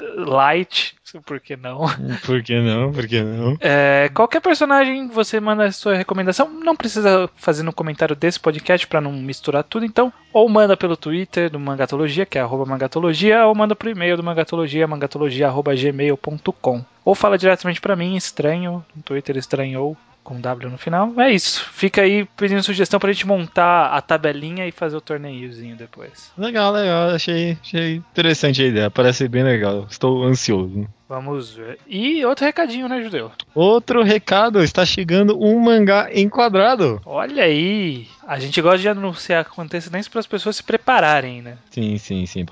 [0.00, 1.86] Light, por que não?
[2.24, 2.92] Por que não?
[2.92, 3.56] Por que não?
[3.60, 8.86] É, qualquer personagem você manda a sua recomendação, não precisa fazer no comentário desse podcast
[8.86, 13.54] para não misturar tudo, então, ou manda pelo Twitter do Mangatologia, que é mangatologia, ou
[13.54, 16.84] manda pro e-mail do mangatologia, mangatologia.gmail.com.
[17.04, 21.12] Ou fala diretamente para mim, estranho, no Twitter estranhou com W no final.
[21.20, 21.68] É isso.
[21.72, 26.32] Fica aí pedindo sugestão pra gente montar a tabelinha e fazer o torneiozinho depois.
[26.36, 27.10] Legal, legal.
[27.10, 28.90] Achei, achei interessante a ideia.
[28.90, 29.86] Parece bem legal.
[29.88, 30.88] Estou ansioso.
[31.08, 31.78] Vamos ver.
[31.86, 33.30] E outro recadinho, né, Judeu?
[33.54, 37.00] Outro recado: está chegando um mangá enquadrado.
[37.04, 41.58] Olha aí, a gente gosta de anunciar com antecedência para as pessoas se prepararem, né?
[41.70, 42.46] Sim, sim, sim.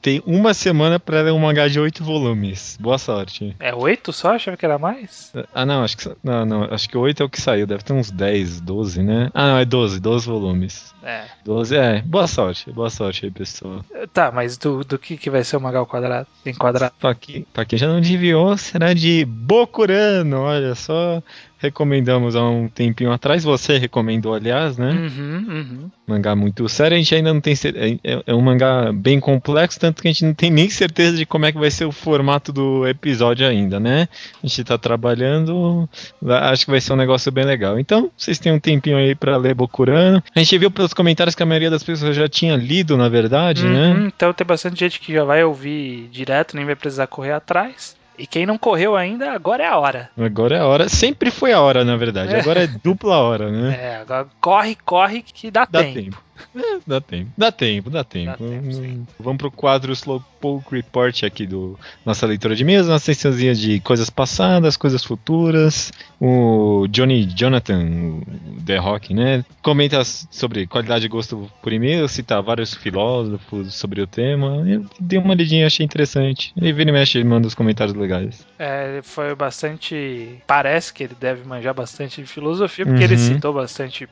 [0.00, 2.78] Tem uma semana para ler um mangá de oito volumes.
[2.80, 3.56] Boa sorte.
[3.58, 4.34] É oito só?
[4.34, 5.32] Achava que era mais?
[5.52, 7.66] Ah, não, acho que não, não, acho que oito é o que saiu.
[7.66, 9.30] Deve ter uns 10, 12, né?
[9.34, 10.94] Ah, não, é 12, 12 volumes.
[11.02, 11.24] É.
[11.44, 12.02] 12, é.
[12.02, 13.84] Boa sorte, boa sorte aí, pessoal.
[14.12, 16.26] Tá, mas do, do que, que vai ser o Magal quadrado?
[16.46, 16.94] Enquadrado?
[16.98, 20.40] Pra quem, quem já não adivinhou, será de Bokurano.
[20.40, 21.22] Olha só,
[21.64, 23.42] recomendamos há um tempinho atrás.
[23.44, 24.90] Você recomendou, aliás, né?
[24.90, 25.90] Uhum, uhum.
[26.06, 26.94] Mangá muito sério.
[26.96, 30.12] A gente ainda não tem é, é- é um mangá bem complexo, tanto que a
[30.12, 33.46] gente não tem nem certeza de como é que vai ser o formato do episódio
[33.46, 34.08] ainda, né?
[34.42, 35.88] A gente tá trabalhando,
[36.28, 37.78] acho que vai ser um negócio bem legal.
[37.78, 40.22] Então, vocês têm um tempinho aí pra ler Bokurano.
[40.34, 43.64] A gente viu pelos comentários que a maioria das pessoas já tinha lido, na verdade,
[43.66, 43.92] né?
[43.94, 47.96] Uhum, Então tem bastante gente que já vai ouvir direto, nem vai precisar correr atrás.
[48.18, 50.10] E quem não correu ainda, agora é a hora.
[50.16, 50.88] Agora é a hora.
[50.88, 52.34] Sempre foi a hora, na verdade.
[52.34, 52.40] É.
[52.40, 53.76] Agora é dupla hora, né?
[53.80, 55.94] É, agora corre, corre que dá, Dá tempo.
[55.94, 56.22] tempo.
[56.54, 57.30] É, dá tempo.
[57.36, 58.30] Dá tempo, dá tempo.
[58.30, 59.06] Dá tempo.
[59.18, 64.10] Vamos pro quadro Slowpoke Report aqui do nossa leitura de e-mails, nossa sessãozinha de coisas
[64.10, 65.92] passadas, coisas futuras.
[66.20, 68.22] O Johnny Jonathan, o
[68.64, 69.44] The Rock, né?
[69.62, 74.64] Comenta sobre qualidade de gosto por e-mail, cita vários filósofos sobre o tema.
[74.68, 76.52] Eu dei uma lidinha, achei interessante.
[76.56, 78.46] E vira e mexe, ele manda os comentários legais.
[78.58, 80.38] É, foi bastante.
[80.46, 83.18] Parece que ele deve manjar bastante de filosofia, porque ele Uhum.
[83.18, 84.08] citou bastante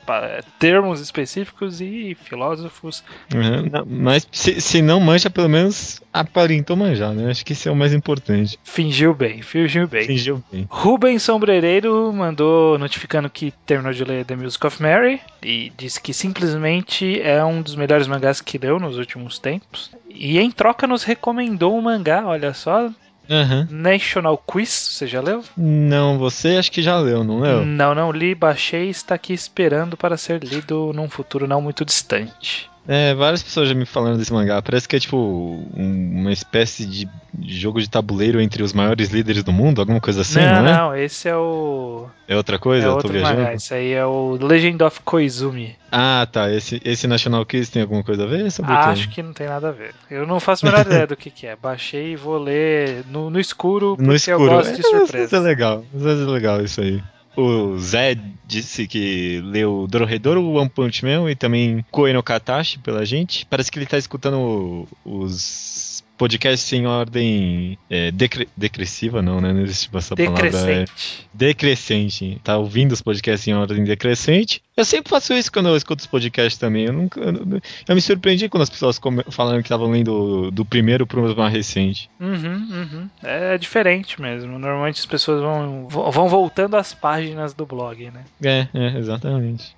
[0.59, 3.03] termos específicos e filósofos.
[3.35, 3.69] Uhum.
[3.71, 7.31] Não, Mas se, se não mancha, pelo menos aparentou manjar, né?
[7.31, 8.59] Acho que isso é o mais importante.
[8.63, 10.07] Fingiu bem, fingiu bem.
[10.07, 10.67] Fingiu bem.
[10.69, 16.13] Rubens Sombrereiro mandou notificando que terminou de ler The Music of Mary e disse que
[16.13, 19.91] simplesmente é um dos melhores mangás que leu nos últimos tempos.
[20.09, 22.91] E em troca nos recomendou um mangá, olha só,
[23.33, 23.67] Aham.
[23.71, 25.43] National Quiz, você já leu?
[25.57, 27.65] Não, você acho que já leu, não leu?
[27.65, 31.83] Não, não li, baixei e está aqui esperando para ser lido num futuro não muito
[31.83, 32.71] distante.
[32.89, 34.61] É, várias pessoas já me falaram desse mangá.
[34.61, 37.09] Parece que é tipo um- uma espécie de
[37.47, 40.73] jogo de tabuleiro entre os maiores líderes do mundo, alguma coisa assim, não, não, é?
[40.77, 42.09] não, esse é o.
[42.27, 42.87] É outra coisa?
[42.87, 43.39] é Eu tô viajando?
[43.41, 43.55] mangá.
[43.55, 45.77] Esse aí é o Legend of Koizumi.
[45.93, 46.51] Ah, tá.
[46.53, 48.51] Esse, esse National Quiz tem alguma coisa a ver?
[48.51, 48.73] Sobre?
[48.73, 49.95] Acho que não tem nada a ver.
[50.11, 51.55] Eu não faço a menor ideia do que, que é.
[51.55, 54.51] Baixei e vou ler no, no escuro, porque No eu escuro.
[54.51, 55.39] gosto de É, Às vezes é surpresa.
[55.41, 55.85] legal.
[55.95, 57.03] Às vezes é legal isso aí.
[57.37, 58.17] O Zé
[58.47, 63.47] disse que leu Dororedoro, One Punch Man e também Koe no Katashi pela gente.
[63.47, 69.53] Parece que ele tá escutando os podcast em ordem é, decre decressiva, não, né?
[69.53, 70.71] Não existe essa palavra.
[70.71, 70.85] É,
[71.33, 72.41] decrescente.
[72.45, 74.63] Tá ouvindo os podcasts em ordem decrescente.
[74.77, 76.87] Eu sempre faço isso quando eu escuto os podcasts também.
[76.87, 78.99] Eu, nunca, eu, eu me surpreendi quando as pessoas
[79.31, 82.09] falaram que estavam lendo do primeiro para o mais recente.
[82.19, 83.11] Uhum, uhum.
[83.23, 84.59] É diferente mesmo.
[84.59, 88.25] Normalmente as pessoas vão, vão voltando às páginas do blog, né?
[88.43, 89.77] É, é exatamente.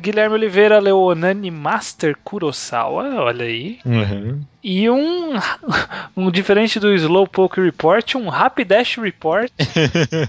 [0.00, 3.78] Guilherme Oliveira leu Onani Master Kurosawa, olha aí.
[3.84, 4.40] Uhum.
[4.62, 5.32] E um,
[6.16, 9.50] um diferente do Slowpoke Report, um Rapidash Report.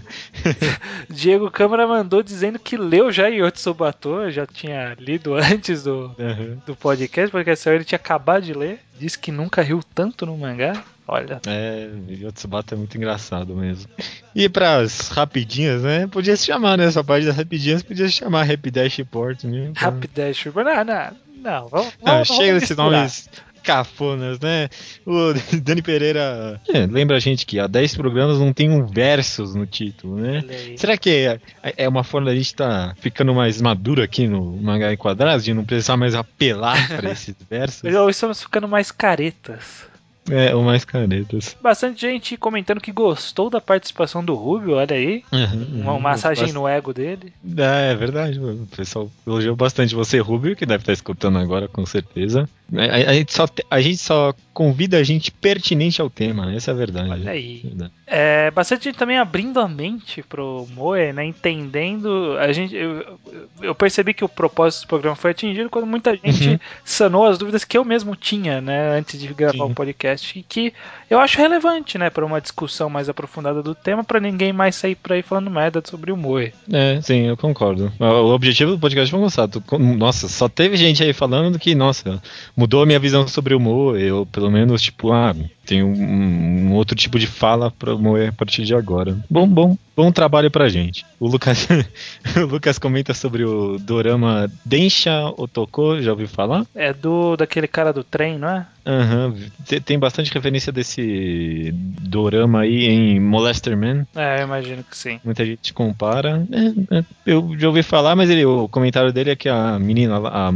[1.10, 6.62] Diego Câmara mandou dizendo que leu já Yotsubato, já tinha lido antes do, uhum.
[6.66, 8.80] do podcast, porque ele tinha acabado de ler.
[9.00, 10.84] Disse que nunca riu tanto no mangá.
[11.08, 11.42] Olha.
[11.48, 13.90] É, Yotsubato é muito engraçado mesmo.
[14.34, 16.08] E pras rapidinhas, né?
[16.08, 16.86] Podia se chamar, né?
[16.86, 19.74] Essa parte das rapidinhas podia se chamar Rapidash Report mesmo.
[19.76, 20.66] Rapidash Report.
[20.66, 21.68] Não, não, não.
[21.68, 23.28] Vamos, não, vamos, chega desses nomes
[23.62, 24.70] cafonas, né?
[25.06, 29.56] O Dani Pereira é, lembra a gente que há 10 programas não tem um versus
[29.56, 30.44] no título, né?
[30.76, 31.40] Será que é,
[31.78, 35.46] é uma forma da gente estar tá ficando mais maduro aqui no Mangá em Quadrados,
[35.46, 37.94] de não precisar mais apelar para esses versos?
[37.94, 39.92] Ou estamos ficando mais caretas.
[40.30, 41.58] É, o mais caretas.
[41.62, 45.24] Bastante gente comentando que gostou da participação do Rubio, olha aí.
[45.32, 47.34] Uhum, uma massagem no ego dele.
[47.58, 51.86] É, é verdade, o pessoal elogiou bastante você, Rubio, que deve estar escutando agora, com
[51.86, 52.48] certeza.
[52.74, 56.56] A, a, gente, só, a gente só convida a gente pertinente ao tema, né?
[56.56, 57.10] essa é a verdade.
[57.10, 57.62] Olha aí.
[57.64, 57.92] Verdade.
[58.06, 61.24] É, bastante gente também abrindo a mente pro Moe, né?
[61.24, 62.38] Entendendo.
[62.38, 63.18] A gente, eu,
[63.62, 66.60] eu, percebi que o propósito do programa foi atingido quando muita gente uhum.
[66.84, 68.98] sanou as dúvidas que eu mesmo tinha, né?
[68.98, 70.38] Antes de gravar o podcast.
[70.38, 70.74] E que
[71.10, 72.10] eu acho relevante, né?
[72.10, 75.82] Para uma discussão mais aprofundada do tema, para ninguém mais sair por aí falando merda
[75.86, 76.54] sobre o Moe.
[76.72, 77.94] É, sim, eu concordo.
[77.98, 79.64] O objetivo do podcast foi gostado.
[79.98, 82.22] Nossa, só teve gente aí falando que, nossa,
[82.62, 84.00] mudou a minha visão sobre o Moe.
[84.00, 88.32] Eu, pelo menos, tipo, ah, tem um, um, outro tipo de fala para moer a
[88.32, 89.18] partir de agora.
[89.28, 91.04] Bom, bom, bom trabalho pra gente.
[91.20, 91.68] O Lucas,
[92.38, 96.68] o Lucas comenta sobre o dorama Densha Otoko, já ouviu falar?
[96.76, 98.66] É do daquele cara do trem, não é?
[98.86, 99.80] Aham, uhum.
[99.84, 104.06] tem bastante referência desse dorama aí em Molester Man.
[104.16, 105.20] É, eu imagino que sim.
[105.24, 106.46] Muita gente compara.
[106.52, 110.18] É, é, eu já ouvi falar, mas ele, o comentário dele é que a menina,
[110.18, 110.50] a,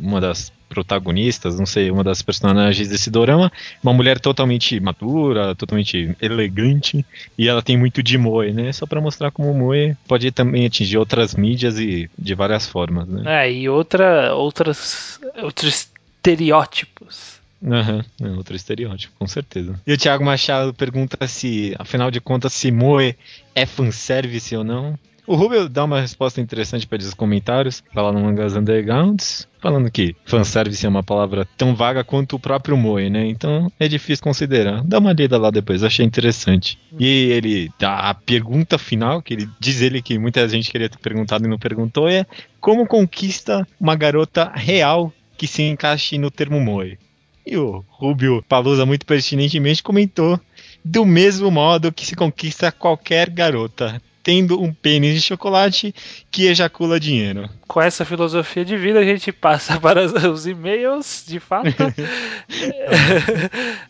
[0.00, 3.52] uma das protagonistas, não sei, uma das personagens desse dorama,
[3.82, 7.04] uma mulher totalmente madura, totalmente elegante,
[7.36, 8.72] e ela tem muito de moe, né?
[8.72, 13.08] Só para mostrar como o moe pode também atingir outras mídias e de várias formas,
[13.08, 13.44] né?
[13.44, 17.40] É, e outra, outras, outros estereótipos.
[17.62, 19.78] Aham, uhum, é outro estereótipo, com certeza.
[19.86, 23.14] E o Thiago Machado pergunta se, afinal de contas, se Moe
[23.54, 24.98] é fanservice ou não.
[25.30, 30.16] O Rubio dá uma resposta interessante para esses comentários, fala no Mangas Undergrounds, falando que
[30.24, 33.28] fanservice é uma palavra tão vaga quanto o próprio Moe, né?
[33.28, 34.82] Então é difícil considerar.
[34.82, 36.80] Dá uma lida lá depois, achei interessante.
[36.98, 40.98] E ele dá a pergunta final, que ele diz ele que muita gente queria ter
[40.98, 42.26] perguntado e não perguntou, é
[42.60, 46.98] como conquista uma garota real que se encaixe no termo Moe?
[47.46, 50.40] E o Rubio Palusa muito pertinentemente comentou
[50.84, 55.92] do mesmo modo que se conquista qualquer garota, tendo um pênis de chocolate
[56.30, 57.50] que ejacula dinheiro.
[57.66, 61.66] Com essa filosofia de vida, a gente passa para os e-mails, de fato.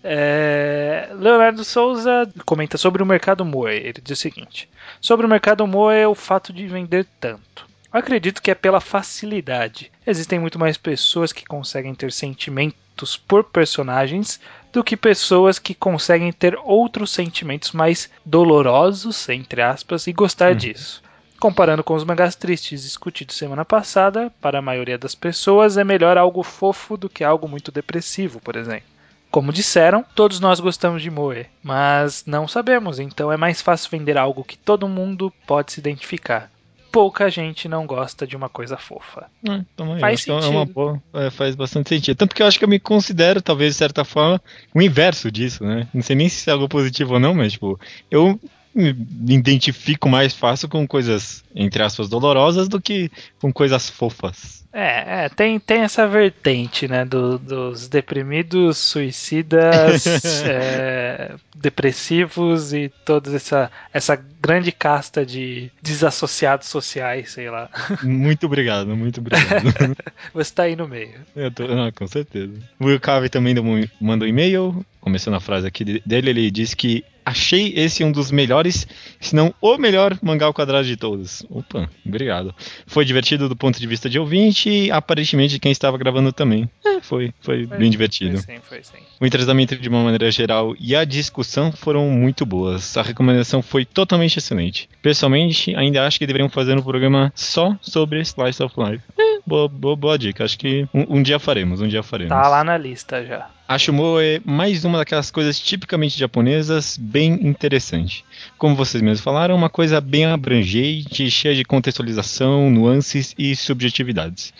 [0.03, 3.71] é, Leonardo Souza comenta sobre o mercado Moe.
[3.71, 4.67] Ele diz o seguinte:
[4.99, 7.69] Sobre o mercado Moe, é o fato de vender tanto.
[7.93, 9.91] Eu acredito que é pela facilidade.
[10.07, 14.41] Existem muito mais pessoas que conseguem ter sentimentos por personagens
[14.73, 20.57] do que pessoas que conseguem ter outros sentimentos mais dolorosos, entre aspas, e gostar hum.
[20.57, 21.03] disso.
[21.41, 26.17] Comparando com os mangás tristes discutidos semana passada, para a maioria das pessoas é melhor
[26.17, 28.89] algo fofo do que algo muito depressivo, por exemplo.
[29.33, 34.17] Como disseram, todos nós gostamos de Moe, mas não sabemos, então é mais fácil vender
[34.17, 36.51] algo que todo mundo pode se identificar
[36.91, 39.27] pouca gente não gosta de uma coisa fofa.
[39.49, 40.45] É, então faz sentido.
[40.45, 42.17] É uma boa, é, faz bastante sentido.
[42.17, 44.41] Tanto que eu acho que eu me considero, talvez, de certa forma,
[44.75, 45.87] o inverso disso, né?
[45.93, 47.79] Não sei nem se é algo positivo ou não, mas, tipo,
[48.11, 48.39] eu
[48.75, 54.61] me identifico mais fácil com coisas, entre aspas, dolorosas do que com coisas fofas.
[54.73, 60.07] É, é tem, tem essa vertente, né, do, dos deprimidos, suicidas,
[60.47, 67.69] é, depressivos e toda essa, essa grande casta de desassociados sociais, sei lá.
[68.05, 69.97] Muito obrigado, muito obrigado.
[70.33, 71.15] Você tá aí no meio.
[71.35, 72.55] Eu tô, ah, com certeza.
[72.79, 73.55] O Will Cave também
[74.01, 78.31] mandou um e-mail, começando a frase aqui dele, ele disse que achei esse um dos
[78.31, 78.87] melhores,
[79.21, 81.45] se não o melhor mangá ao quadrado de todos.
[81.49, 82.55] Opa, obrigado.
[82.87, 86.69] Foi divertido do ponto de vista de ouvinte e aparentemente de quem estava gravando também.
[86.85, 88.43] É, foi, foi, foi bem divertido.
[88.43, 89.05] Foi sim, foi sim.
[89.21, 92.97] O entretenimento de uma maneira geral e a discussão foram muito boas.
[92.97, 94.89] A recomendação foi totalmente excelente.
[95.03, 99.05] Pessoalmente, ainda acho que deveriam fazer um programa só sobre Slice of Life.
[99.19, 100.45] É, boa, boa, boa dica.
[100.45, 102.31] Acho que um, um dia faremos, um dia faremos.
[102.31, 103.49] Tá lá na lista já.
[103.69, 108.25] Acho Moe mais uma daquelas coisas tipicamente japonesas, bem interessante.
[108.59, 114.53] Como vocês mesmos falaram, uma coisa bem abrangente, cheia de contextualização, nuances e subjetividades.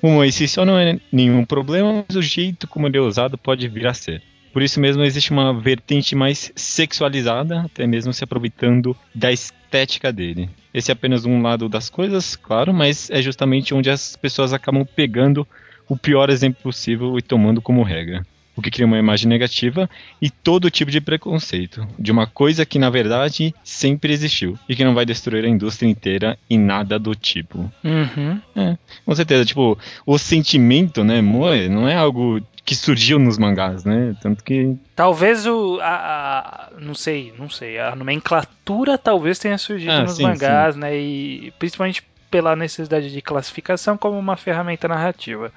[0.00, 3.36] O Moe si só não é nenhum problema, mas o jeito como ele é usado
[3.36, 4.22] pode vir a ser.
[4.54, 10.48] Por isso mesmo existe uma vertente mais sexualizada, até mesmo se aproveitando da estética dele.
[10.72, 14.86] Esse é apenas um lado das coisas, claro, mas é justamente onde as pessoas acabam
[14.86, 15.44] pegando
[15.88, 18.24] o pior exemplo possível e tomando como regra
[18.56, 19.90] o que cria uma imagem negativa
[20.22, 24.84] e todo tipo de preconceito, de uma coisa que na verdade sempre existiu e que
[24.84, 27.70] não vai destruir a indústria inteira e nada do tipo.
[27.82, 28.40] Uhum.
[28.54, 33.84] É, com certeza, tipo, o sentimento, né, moe, não é algo que surgiu nos mangás,
[33.84, 34.16] né?
[34.22, 34.76] Tanto que.
[34.96, 35.78] Talvez o.
[35.82, 37.78] A, a, não sei, não sei.
[37.78, 40.80] A nomenclatura talvez tenha surgido ah, nos sim, mangás, sim.
[40.80, 40.96] né?
[40.96, 45.52] E principalmente pela necessidade de classificação como uma ferramenta narrativa.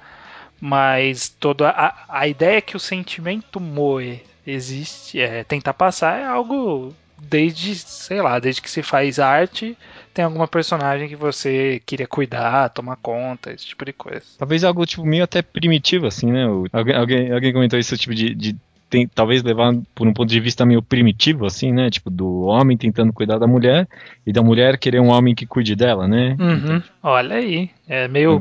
[0.60, 6.94] Mas toda a, a ideia que o sentimento moe existe, é, tentar passar é algo
[7.16, 9.76] desde, sei lá, desde que se faz arte,
[10.18, 14.24] tem alguma personagem que você queria cuidar, tomar conta, esse tipo de coisa.
[14.36, 16.44] Talvez algo tipo meio até primitivo, assim, né?
[16.72, 18.56] Alguém, alguém, alguém comentou isso, tipo de, de
[18.90, 21.88] tem, talvez levar por um ponto de vista meio primitivo, assim, né?
[21.88, 23.86] Tipo, do homem tentando cuidar da mulher
[24.26, 26.36] e da mulher querer um homem que cuide dela, né?
[26.40, 26.76] Uhum.
[26.78, 28.40] Então, Olha aí, é meio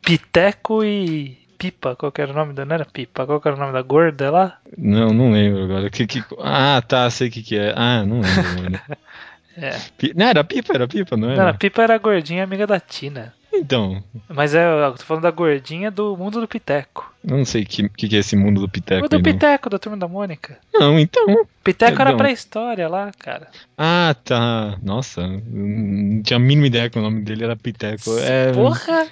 [0.00, 2.64] piteco e Pipa, qual que era o nome da.
[2.64, 4.58] Não era Pipa, qual era o nome da gorda lá?
[4.76, 5.90] Não, não lembro agora.
[5.90, 6.22] Que, que...
[6.38, 7.74] Ah, tá, sei o que, que é.
[7.76, 8.80] Ah, não lembro, mano.
[9.66, 9.78] é.
[10.14, 11.42] Não, era Pipa, era Pipa, não era?
[11.42, 13.34] Não, a Pipa era a gordinha amiga da Tina.
[13.52, 14.02] Então.
[14.28, 17.12] Mas é, eu tô falando da gordinha do mundo do Piteco.
[17.26, 19.06] Eu não sei o que, que, que, é esse mundo do Piteco.
[19.06, 20.58] O do Piteco, da turma da Mônica.
[20.72, 21.46] Não, então.
[21.64, 23.48] Piteco era pré-história lá, cara.
[23.76, 24.78] Ah, tá.
[24.82, 28.18] Nossa, não tinha a mínima ideia que o nome dele era Piteco.
[28.18, 28.52] É...
[28.52, 29.06] Porra!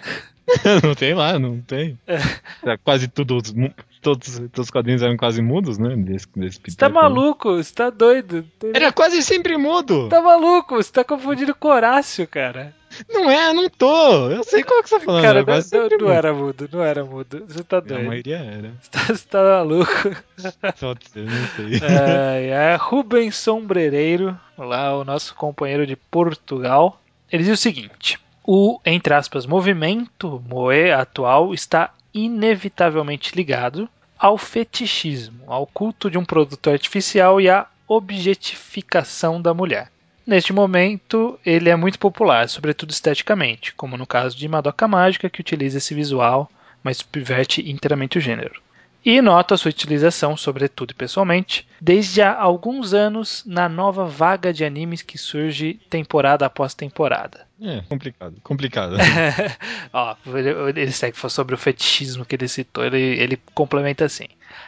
[0.82, 1.98] não tem lá, não tem.
[2.06, 2.76] É.
[2.78, 3.52] Quase todos,
[4.00, 5.96] todos, todos os quadrinhos eram quase mudos, né?
[5.96, 7.56] Desse, desse você tá maluco?
[7.56, 8.46] Você tá doido?
[8.74, 10.08] Era quase sempre mudo.
[10.08, 10.76] Tá maluco?
[10.76, 12.74] Você tá confundindo com Horácio, cara.
[13.10, 14.30] Não é, não tô.
[14.30, 15.22] Eu sei qual que você tá falando.
[15.22, 17.44] Cara, não, não, não era mudo, não era mudo.
[17.48, 18.00] Você tá doido.
[18.00, 18.72] A maioria era.
[18.80, 20.16] Você tá, você tá maluco.
[20.80, 21.80] Pode ser, não sei.
[21.86, 27.00] É, é Rubens Sombrereiro, lá o nosso companheiro de Portugal.
[27.30, 35.42] Ele diz o seguinte: o, entre aspas, movimento moe atual está inevitavelmente ligado ao fetichismo,
[35.48, 39.90] ao culto de um produto artificial e à objetificação da mulher.
[40.24, 45.40] Neste momento, ele é muito popular, sobretudo esteticamente, como no caso de Madoka Mágica, que
[45.40, 46.48] utiliza esse visual,
[46.82, 48.65] mas subverte inteiramente o gênero
[49.06, 54.52] e noto a sua utilização, sobretudo e pessoalmente, desde há alguns anos na nova vaga
[54.52, 57.46] de animes que surge temporada após temporada.
[57.62, 58.96] É, complicado, complicado.
[59.94, 64.26] Ó, ele, ele segue sobre o fetichismo que ele citou, ele, ele complementa assim.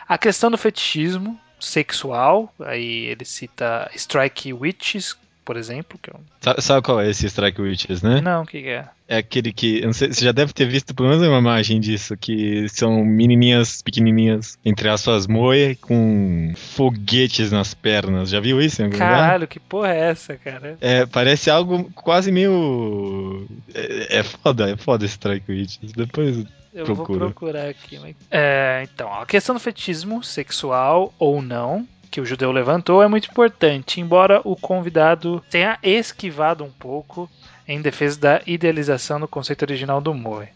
[0.09, 5.16] A questão do fetichismo sexual, aí ele cita Strike Witches
[5.48, 5.98] por exemplo.
[6.02, 6.61] Que é um...
[6.61, 8.20] Sabe qual é esse Strike Witches, né?
[8.20, 8.87] Não, o que, que, é?
[9.08, 9.80] É aquele que.
[9.94, 14.58] Sei, você já deve ter visto pelo menos uma imagem disso, que são menininhas pequenininhas
[14.62, 18.28] entre as suas moe com foguetes nas pernas.
[18.28, 19.46] Já viu isso em algum Caralho, lugar?
[19.46, 20.76] que porra é essa, cara?
[20.82, 23.46] É, parece algo quase meio.
[23.74, 25.92] É, é foda, é foda esse Strike Witches.
[25.92, 26.44] Depois.
[26.74, 27.20] Eu Procura.
[27.20, 27.98] vou procurar aqui.
[27.98, 28.14] Mas...
[28.30, 33.30] É, então, a questão do fetismo sexual ou não que o judeu levantou é muito
[33.30, 37.30] importante, embora o convidado tenha esquivado um pouco
[37.66, 40.48] em defesa da idealização do conceito original do moe.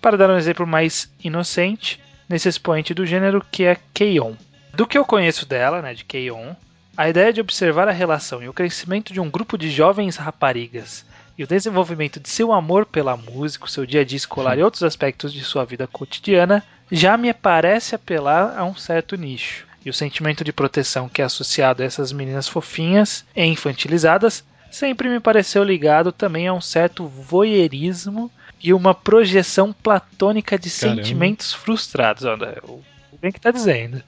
[0.00, 4.34] Para dar um exemplo mais inocente, nesse expoente do gênero que é Keion.
[4.72, 6.54] Do que eu conheço dela, né, de Keion,
[6.96, 11.04] a ideia de observar a relação e o crescimento de um grupo de jovens raparigas
[11.36, 14.82] e o desenvolvimento de seu amor pela música, seu dia a dia escolar e outros
[14.82, 19.66] aspectos de sua vida cotidiana já me parece apelar a um certo nicho.
[19.84, 25.08] E o sentimento de proteção que é associado a essas meninas fofinhas e infantilizadas sempre
[25.08, 28.30] me pareceu ligado também a um certo voyeurismo
[28.62, 31.02] e uma projeção platônica de Caramba.
[31.02, 32.22] sentimentos frustrados.
[32.22, 32.80] O
[33.20, 34.02] bem que tá dizendo.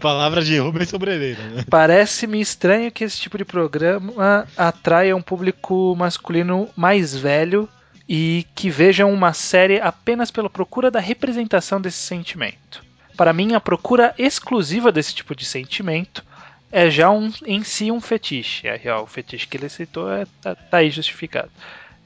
[0.00, 1.64] Palavras de Rubens Sobreira, né?
[1.68, 7.68] Parece-me estranho que esse tipo de programa atraia um público masculino mais velho
[8.08, 12.84] e que vejam uma série apenas pela procura da representação desse sentimento.
[13.16, 16.24] Para mim, a procura exclusiva desse tipo de sentimento
[16.70, 18.66] é já um, em si um fetiche.
[18.66, 21.50] É real, o fetiche que ele citou é, tá, tá aí justificado.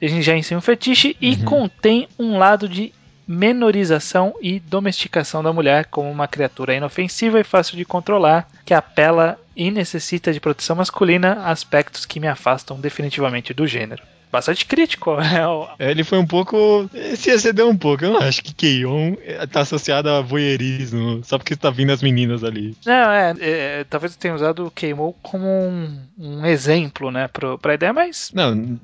[0.01, 1.45] A gente já em si um fetiche e uhum.
[1.45, 2.93] contém um lado de
[3.27, 9.39] menorização e domesticação da mulher como uma criatura inofensiva e fácil de controlar, que apela
[9.55, 15.17] e necessita de proteção masculina, aspectos que me afastam definitivamente do gênero bastante crítico.
[15.29, 15.91] Né?
[15.91, 16.89] Ele foi um pouco.
[17.15, 18.03] Se excedeu um pouco.
[18.03, 19.15] Eu não acho que Keion
[19.51, 22.75] tá associado a voyeurismo, só porque tá vindo as meninas ali.
[22.85, 23.35] Não, é.
[23.39, 27.93] é talvez eu tenha usado o Keimou como um, um exemplo, né, pro, pra ideia,
[27.93, 28.31] mas.
[28.33, 28.79] Não.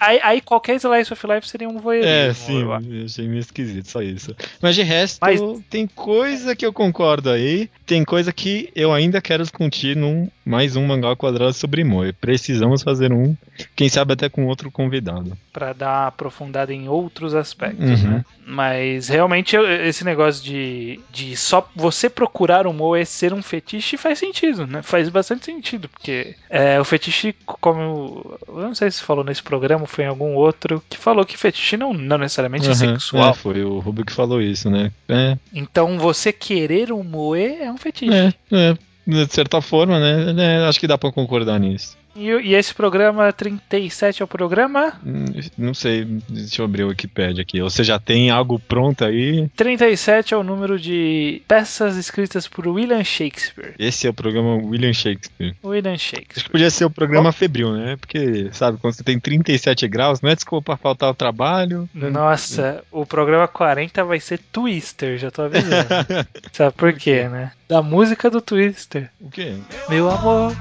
[0.00, 2.10] Aí, aí, qualquer Slice of Life seria um voyeurismo.
[2.10, 4.34] É, sim, eu achei meio esquisito, só isso.
[4.60, 5.40] Mas de resto, Mas...
[5.68, 10.74] tem coisa que eu concordo aí, tem coisa que eu ainda quero discutir num mais
[10.74, 12.12] um mangá quadrado sobre Moe.
[12.12, 13.36] Precisamos fazer um,
[13.76, 15.36] quem sabe até com outro convidado.
[15.52, 18.10] Para dar aprofundada em outros aspectos, uhum.
[18.10, 18.24] né?
[18.44, 24.18] Mas realmente esse negócio de, de só você procurar o Moe ser um fetiche faz
[24.18, 24.82] sentido, né?
[24.82, 29.86] Faz bastante sentido, porque é, o fetiche, como eu não sei se falou nesse programa,
[29.90, 33.30] foi em algum outro, que falou que fetiche não, não necessariamente uhum, é sexual.
[33.30, 34.90] É, foi o Rubio que falou isso, né?
[35.08, 35.36] É.
[35.52, 38.12] Então você querer um moe é um fetiche.
[38.12, 38.76] É, é.
[39.06, 40.34] De certa forma, né?
[40.38, 41.96] É, acho que dá pra concordar nisso.
[42.14, 44.92] E, e, esse programa 37 é o programa?
[45.04, 45.24] Hum,
[45.56, 47.60] não sei, deixa eu abrir o Wikipedia aqui.
[47.60, 49.48] Você já tem algo pronto aí?
[49.56, 53.74] 37 é o número de peças escritas por William Shakespeare.
[53.78, 55.54] Esse é o programa William Shakespeare.
[55.64, 56.36] William Shakespeare.
[56.36, 57.96] Acho que podia ser o programa febril, né?
[57.96, 61.88] Porque, sabe, quando você tem 37 graus, não é desculpa faltar o trabalho.
[61.94, 65.86] Nossa, o programa 40 vai ser Twister, já tô avisando.
[66.52, 67.52] sabe por quê, né?
[67.70, 69.08] Da música do Twister.
[69.20, 69.54] O quê?
[69.88, 70.56] Meu amor,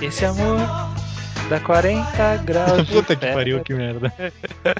[0.00, 0.58] esse amor
[1.50, 2.86] dá 40 graus.
[2.88, 4.14] Puta que pariu, que merda.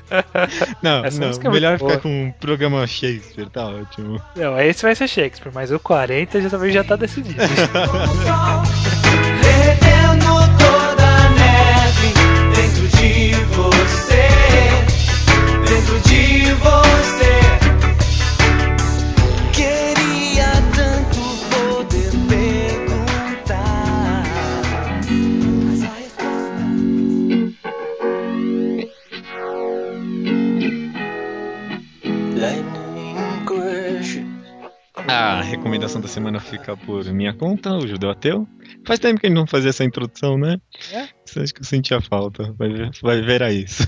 [0.80, 4.22] não, Essa não, é melhor ficar com um programa Shakespeare, tá ótimo.
[4.36, 7.34] Não, esse vai ser Shakespeare, mas o 40 já também já tá decidido.
[10.58, 12.14] toda a neve
[12.54, 14.28] dentro de você,
[15.68, 16.81] dentro de você.
[35.08, 38.48] A recomendação da semana fica por minha conta, o Judeu Ateu.
[38.84, 40.58] Faz tempo que a gente não fazia essa introdução, né?
[40.92, 41.08] É?
[41.40, 42.52] Acho que eu sentia falta.
[42.58, 43.86] Vai ver, vai ver a isso.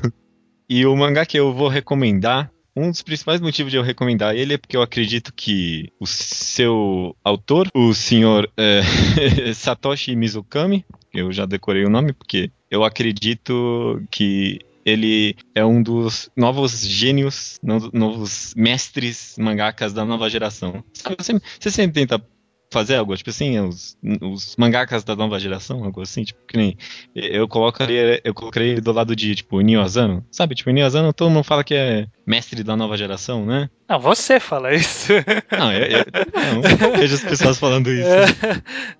[0.68, 4.54] E o mangá que eu vou recomendar, um dos principais motivos de eu recomendar ele
[4.54, 8.82] é porque eu acredito que o seu autor, o senhor é,
[9.54, 16.30] Satoshi Mizukami, eu já decorei o nome porque eu acredito que ele é um dos
[16.36, 20.84] novos gênios, novos mestres mangakas da nova geração.
[21.18, 22.24] Você, sempre tenta
[22.74, 26.76] fazer algo, tipo assim, os, os mangakas da nova geração, algo assim, tipo, que nem
[27.14, 30.56] eu colocaria, eu colocaria do lado de, tipo, Nio Asano, sabe?
[30.56, 33.70] Tipo, Nio Asano todo mundo fala que é mestre da nova geração, né?
[33.88, 35.12] Não, você fala isso.
[35.56, 38.08] Não, eu, eu não vejo as pessoas falando isso.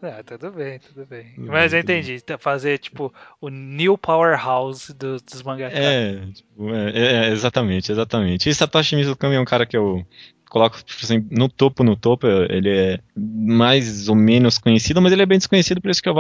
[0.00, 1.32] Não, tudo bem, tudo bem.
[1.38, 5.78] Mas eu entendi, fazer, tipo, o new powerhouse do, dos mangakas.
[5.78, 8.48] É, tipo, é, é, exatamente, exatamente.
[8.48, 10.06] E Satoshi Mizukami é um cara que eu
[10.54, 15.22] coloco tipo assim, no topo, no topo, ele é mais ou menos conhecido, mas ele
[15.22, 16.14] é bem desconhecido, por isso que eu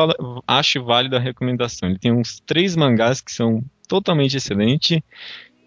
[0.44, 1.88] acho válido a recomendação.
[1.88, 5.00] Ele tem uns três mangás que são totalmente excelentes.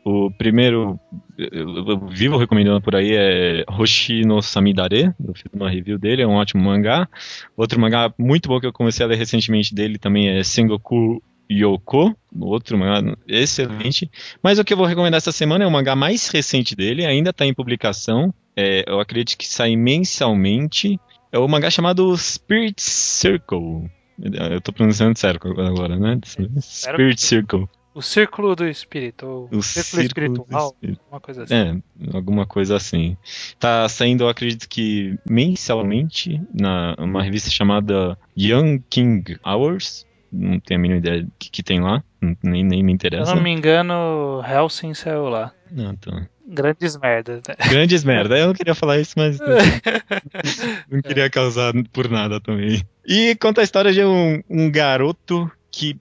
[0.04, 1.00] O primeiro,
[1.38, 5.14] eu vivo recomendando por aí, é Hoshi no Samidare.
[5.26, 7.08] Eu fiz uma review dele, é um ótimo mangá.
[7.56, 12.16] Outro mangá muito bom que eu comecei a ler recentemente dele também é Sengoku Yoko,
[12.40, 14.10] outro mangá excelente.
[14.42, 17.30] Mas o que eu vou recomendar essa semana é o mangá mais recente dele, ainda
[17.30, 18.34] está em publicação.
[18.56, 21.00] É, eu acredito que sai mensalmente.
[21.32, 23.90] É o mangá chamado Spirit Circle.
[24.20, 26.20] Eu estou pronunciando certo agora, né?
[26.62, 27.68] Spirit Circle.
[27.94, 31.02] O círculo do espírito, o, círculo, espiritual, espírito.
[31.02, 31.56] alguma coisa assim.
[31.56, 33.18] É, alguma coisa assim.
[33.60, 40.80] Tá saindo, eu acredito que mensalmente, na uma revista chamada Young King Hours não tenho
[40.80, 42.04] a mínima ideia do que, que tem lá,
[42.44, 43.26] nem, nem me interessa.
[43.26, 45.52] Se eu não me engano, Helsing saiu lá.
[45.72, 46.26] Não, então.
[46.48, 47.42] Grandes merdas.
[47.48, 47.56] Né?
[47.70, 48.40] Grandes merdas.
[48.40, 49.38] Eu não queria falar isso, mas
[50.90, 52.82] não queria causar por nada também.
[53.06, 55.96] E conta a história de um, um garoto que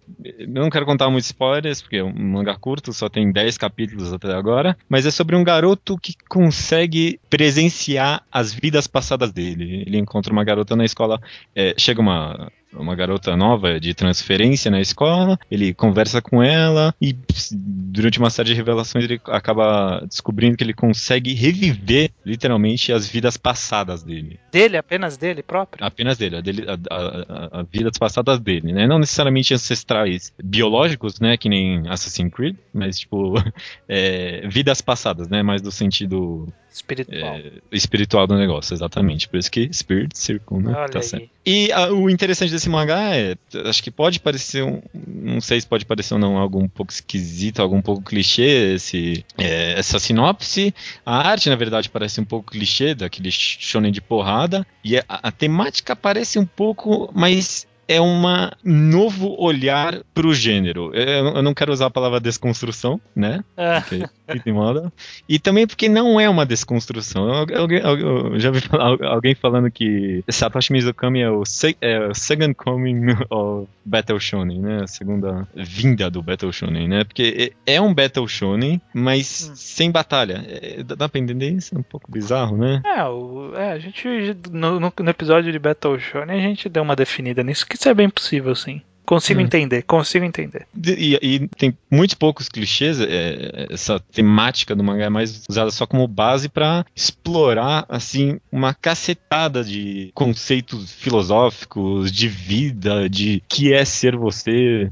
[0.49, 4.33] não quero contar muitos spoilers, porque é um mangá curto, só tem 10 capítulos até
[4.33, 9.85] agora, mas é sobre um garoto que consegue presenciar as vidas passadas dele.
[9.87, 11.21] Ele encontra uma garota na escola,
[11.55, 17.17] é, chega uma uma garota nova de transferência na escola, ele conversa com ela e
[17.53, 23.37] durante uma série de revelações ele acaba descobrindo que ele consegue reviver literalmente as vidas
[23.37, 24.39] passadas dele.
[24.51, 25.85] Dele, apenas dele próprio?
[25.85, 28.87] Apenas dele, a, dele, a, a, a vidas passadas dele, né?
[28.87, 31.37] Não necessariamente ancestrais biológicos, né?
[31.37, 33.35] Que nem Assassin's Creed, mas tipo
[33.89, 35.43] é, vidas passadas, né?
[35.43, 37.37] Mais do sentido Espiritual.
[37.37, 39.27] É, espiritual do negócio, exatamente.
[39.29, 40.75] Por isso que Spirit Circle, né?
[40.77, 41.05] Olha tá aí.
[41.05, 41.36] certo.
[41.47, 43.37] E a, o interessante desse mangá é,
[43.67, 46.93] acho que pode parecer, um, não sei se pode parecer ou não, algo um pouco
[46.93, 50.75] esquisito, algo um pouco clichê, esse, é, essa sinopse.
[51.05, 54.67] A arte, na verdade, parece um pouco clichê, daquele shonen de porrada.
[54.85, 58.23] E a, a temática parece um pouco, mas é um
[58.65, 60.91] novo olhar para o gênero.
[60.95, 63.45] Eu, eu, não quero usar a palavra desconstrução, né?
[63.57, 63.83] Ah.
[64.27, 64.93] Porque, moda.
[65.29, 67.47] E também porque não é uma desconstrução.
[67.49, 72.09] Eu, eu, eu já vi falar, alguém falando que Satoshi Mizukami é o, se, é
[72.09, 74.83] o second coming of Battle Shonen, né?
[74.83, 77.05] A segunda vinda do Battle Shonen, né?
[77.05, 79.53] Porque é um Battle Shonen, mas hum.
[79.55, 80.45] sem batalha.
[80.49, 81.75] É, dá pra entender isso?
[81.75, 82.83] É um pouco bizarro, né?
[82.85, 86.83] É, o, é a gente no, no, no episódio de Battle Shonen a gente deu
[86.83, 88.81] uma definida nisso que isso é bem possível, sim.
[89.07, 89.45] Consigo hum.
[89.45, 90.67] entender, consigo entender.
[90.85, 93.01] E, e, tem muitos poucos clichês.
[93.01, 98.75] É, essa temática do mangá é mais usada só como base para explorar assim uma
[98.75, 104.91] cacetada de conceitos filosóficos, de vida, de que é ser você.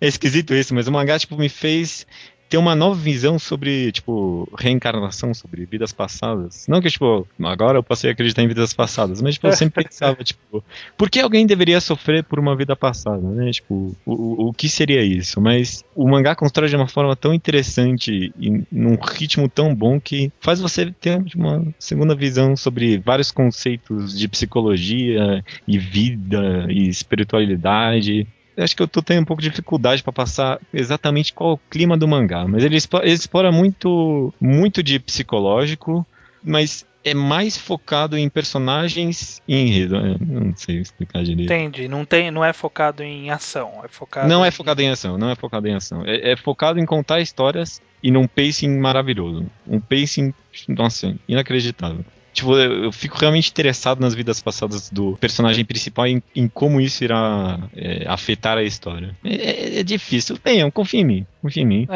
[0.00, 2.06] É esquisito isso, mas o mangá tipo me fez
[2.48, 6.66] ter uma nova visão sobre, tipo, reencarnação, sobre vidas passadas.
[6.68, 9.82] Não que, tipo, agora eu passei a acreditar em vidas passadas, mas, tipo, eu sempre
[9.84, 10.62] pensava, tipo,
[10.96, 13.50] por que alguém deveria sofrer por uma vida passada, né?
[13.50, 15.40] Tipo, o, o que seria isso?
[15.40, 20.30] Mas o mangá constrói de uma forma tão interessante e num ritmo tão bom que
[20.40, 28.26] faz você ter uma segunda visão sobre vários conceitos de psicologia e vida e espiritualidade
[28.56, 31.60] acho que eu tô tendo um pouco de dificuldade para passar exatamente qual é o
[31.70, 36.06] clima do mangá, mas ele explora, ele explora muito, muito de psicológico,
[36.42, 39.96] mas é mais focado em personagens e enredo.
[39.96, 41.52] Eu não sei explicar direito.
[41.52, 41.86] Entendi.
[41.86, 43.82] Não, tem, não é focado em ação.
[43.84, 44.48] É focado não em...
[44.48, 45.18] é focado em ação.
[45.18, 46.02] Não é focado em ação.
[46.06, 49.44] É, é focado em contar histórias e num pacing maravilhoso.
[49.66, 50.32] Um pacing,
[50.68, 52.04] nossa, inacreditável.
[52.34, 56.80] Tipo, eu, fico realmente interessado nas vidas passadas do personagem principal e em, em como
[56.80, 59.16] isso irá é, afetar a história.
[59.24, 60.36] É, é, é difícil.
[60.44, 61.26] Bem, confia em mim.
[61.40, 61.88] Confia em mim.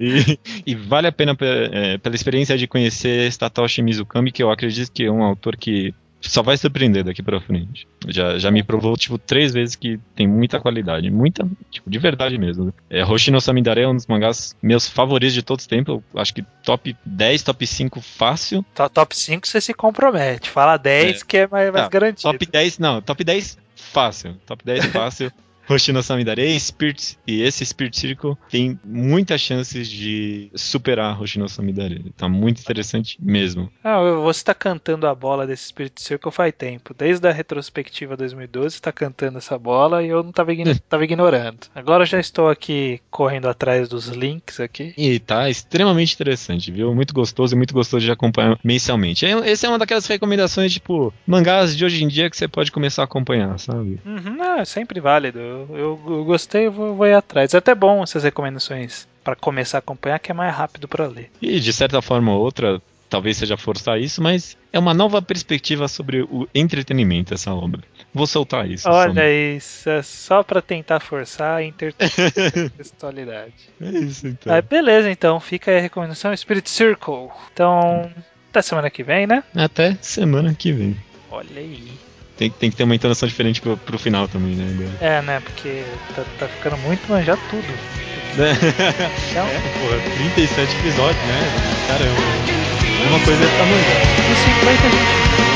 [0.00, 4.90] e, e, vale a pena é, pela experiência de conhecer Satoshi Mizukami, que eu acredito
[4.90, 5.94] que é um autor que
[6.28, 7.86] só vai surpreender daqui pra frente.
[8.08, 11.10] Já, já me provou, tipo, três vezes que tem muita qualidade.
[11.10, 12.72] Muita, tipo, de verdade mesmo.
[12.88, 16.00] É, Hoshino Samidare é um dos mangás meus favoritos de todos os tempos.
[16.14, 18.64] Eu acho que top 10, top 5 fácil.
[18.92, 20.48] Top 5 você se compromete.
[20.50, 21.24] Fala 10 é.
[21.24, 22.32] que é mais, mais não, garantido.
[22.32, 23.00] Top 10, não.
[23.02, 24.36] Top 10 fácil.
[24.46, 25.32] Top 10 fácil.
[25.72, 32.12] Hoshino Samidare Spirit, e esse Spirit Circle tem muitas chances de superar Hoshino Samidare.
[32.16, 33.70] Tá muito interessante mesmo.
[33.82, 36.94] Ah, você está cantando a bola desse Spirit Circle faz tempo.
[36.94, 41.58] Desde a retrospectiva 2012 está cantando essa bola e eu não estava ign ignorando.
[41.74, 44.94] Agora já estou aqui correndo atrás dos links aqui.
[44.96, 46.94] E tá extremamente interessante, viu?
[46.94, 49.26] Muito gostoso e muito gostoso de acompanhar mensalmente.
[49.26, 53.02] Essa é uma daquelas recomendações, tipo, mangás de hoje em dia que você pode começar
[53.02, 54.00] a acompanhar, sabe?
[54.04, 57.54] Uhum, é sempre válido eu, eu, gostei, vou, vou ir atrás.
[57.54, 61.30] É até bom essas recomendações para começar a acompanhar, que é mais rápido para ler.
[61.40, 65.86] E de certa forma ou outra, talvez seja forçar isso, mas é uma nova perspectiva
[65.86, 67.82] sobre o entretenimento essa obra.
[68.14, 68.88] Vou soltar isso.
[68.88, 73.52] Olha isso, é só para tentar forçar a intertextualidade.
[73.80, 74.54] é isso então.
[74.54, 77.28] Ah, beleza, então fica aí a recomendação Spirit Circle.
[77.52, 78.10] Então,
[78.50, 79.42] até semana que vem, né?
[79.54, 80.96] Até semana que vem.
[81.30, 82.11] Olha aí.
[82.42, 84.88] Tem, tem que ter uma entonação diferente pro, pro final também, né?
[85.00, 85.40] É, né?
[85.44, 85.84] Porque
[86.16, 87.62] tá, tá ficando muito manjar tudo.
[88.32, 88.52] É.
[89.30, 91.40] Então, é, porra, 37 episódios, né?
[91.86, 92.20] Caramba.
[93.10, 94.22] Uma coisa é tá manjando.
[94.22, 95.51] E 50 a gente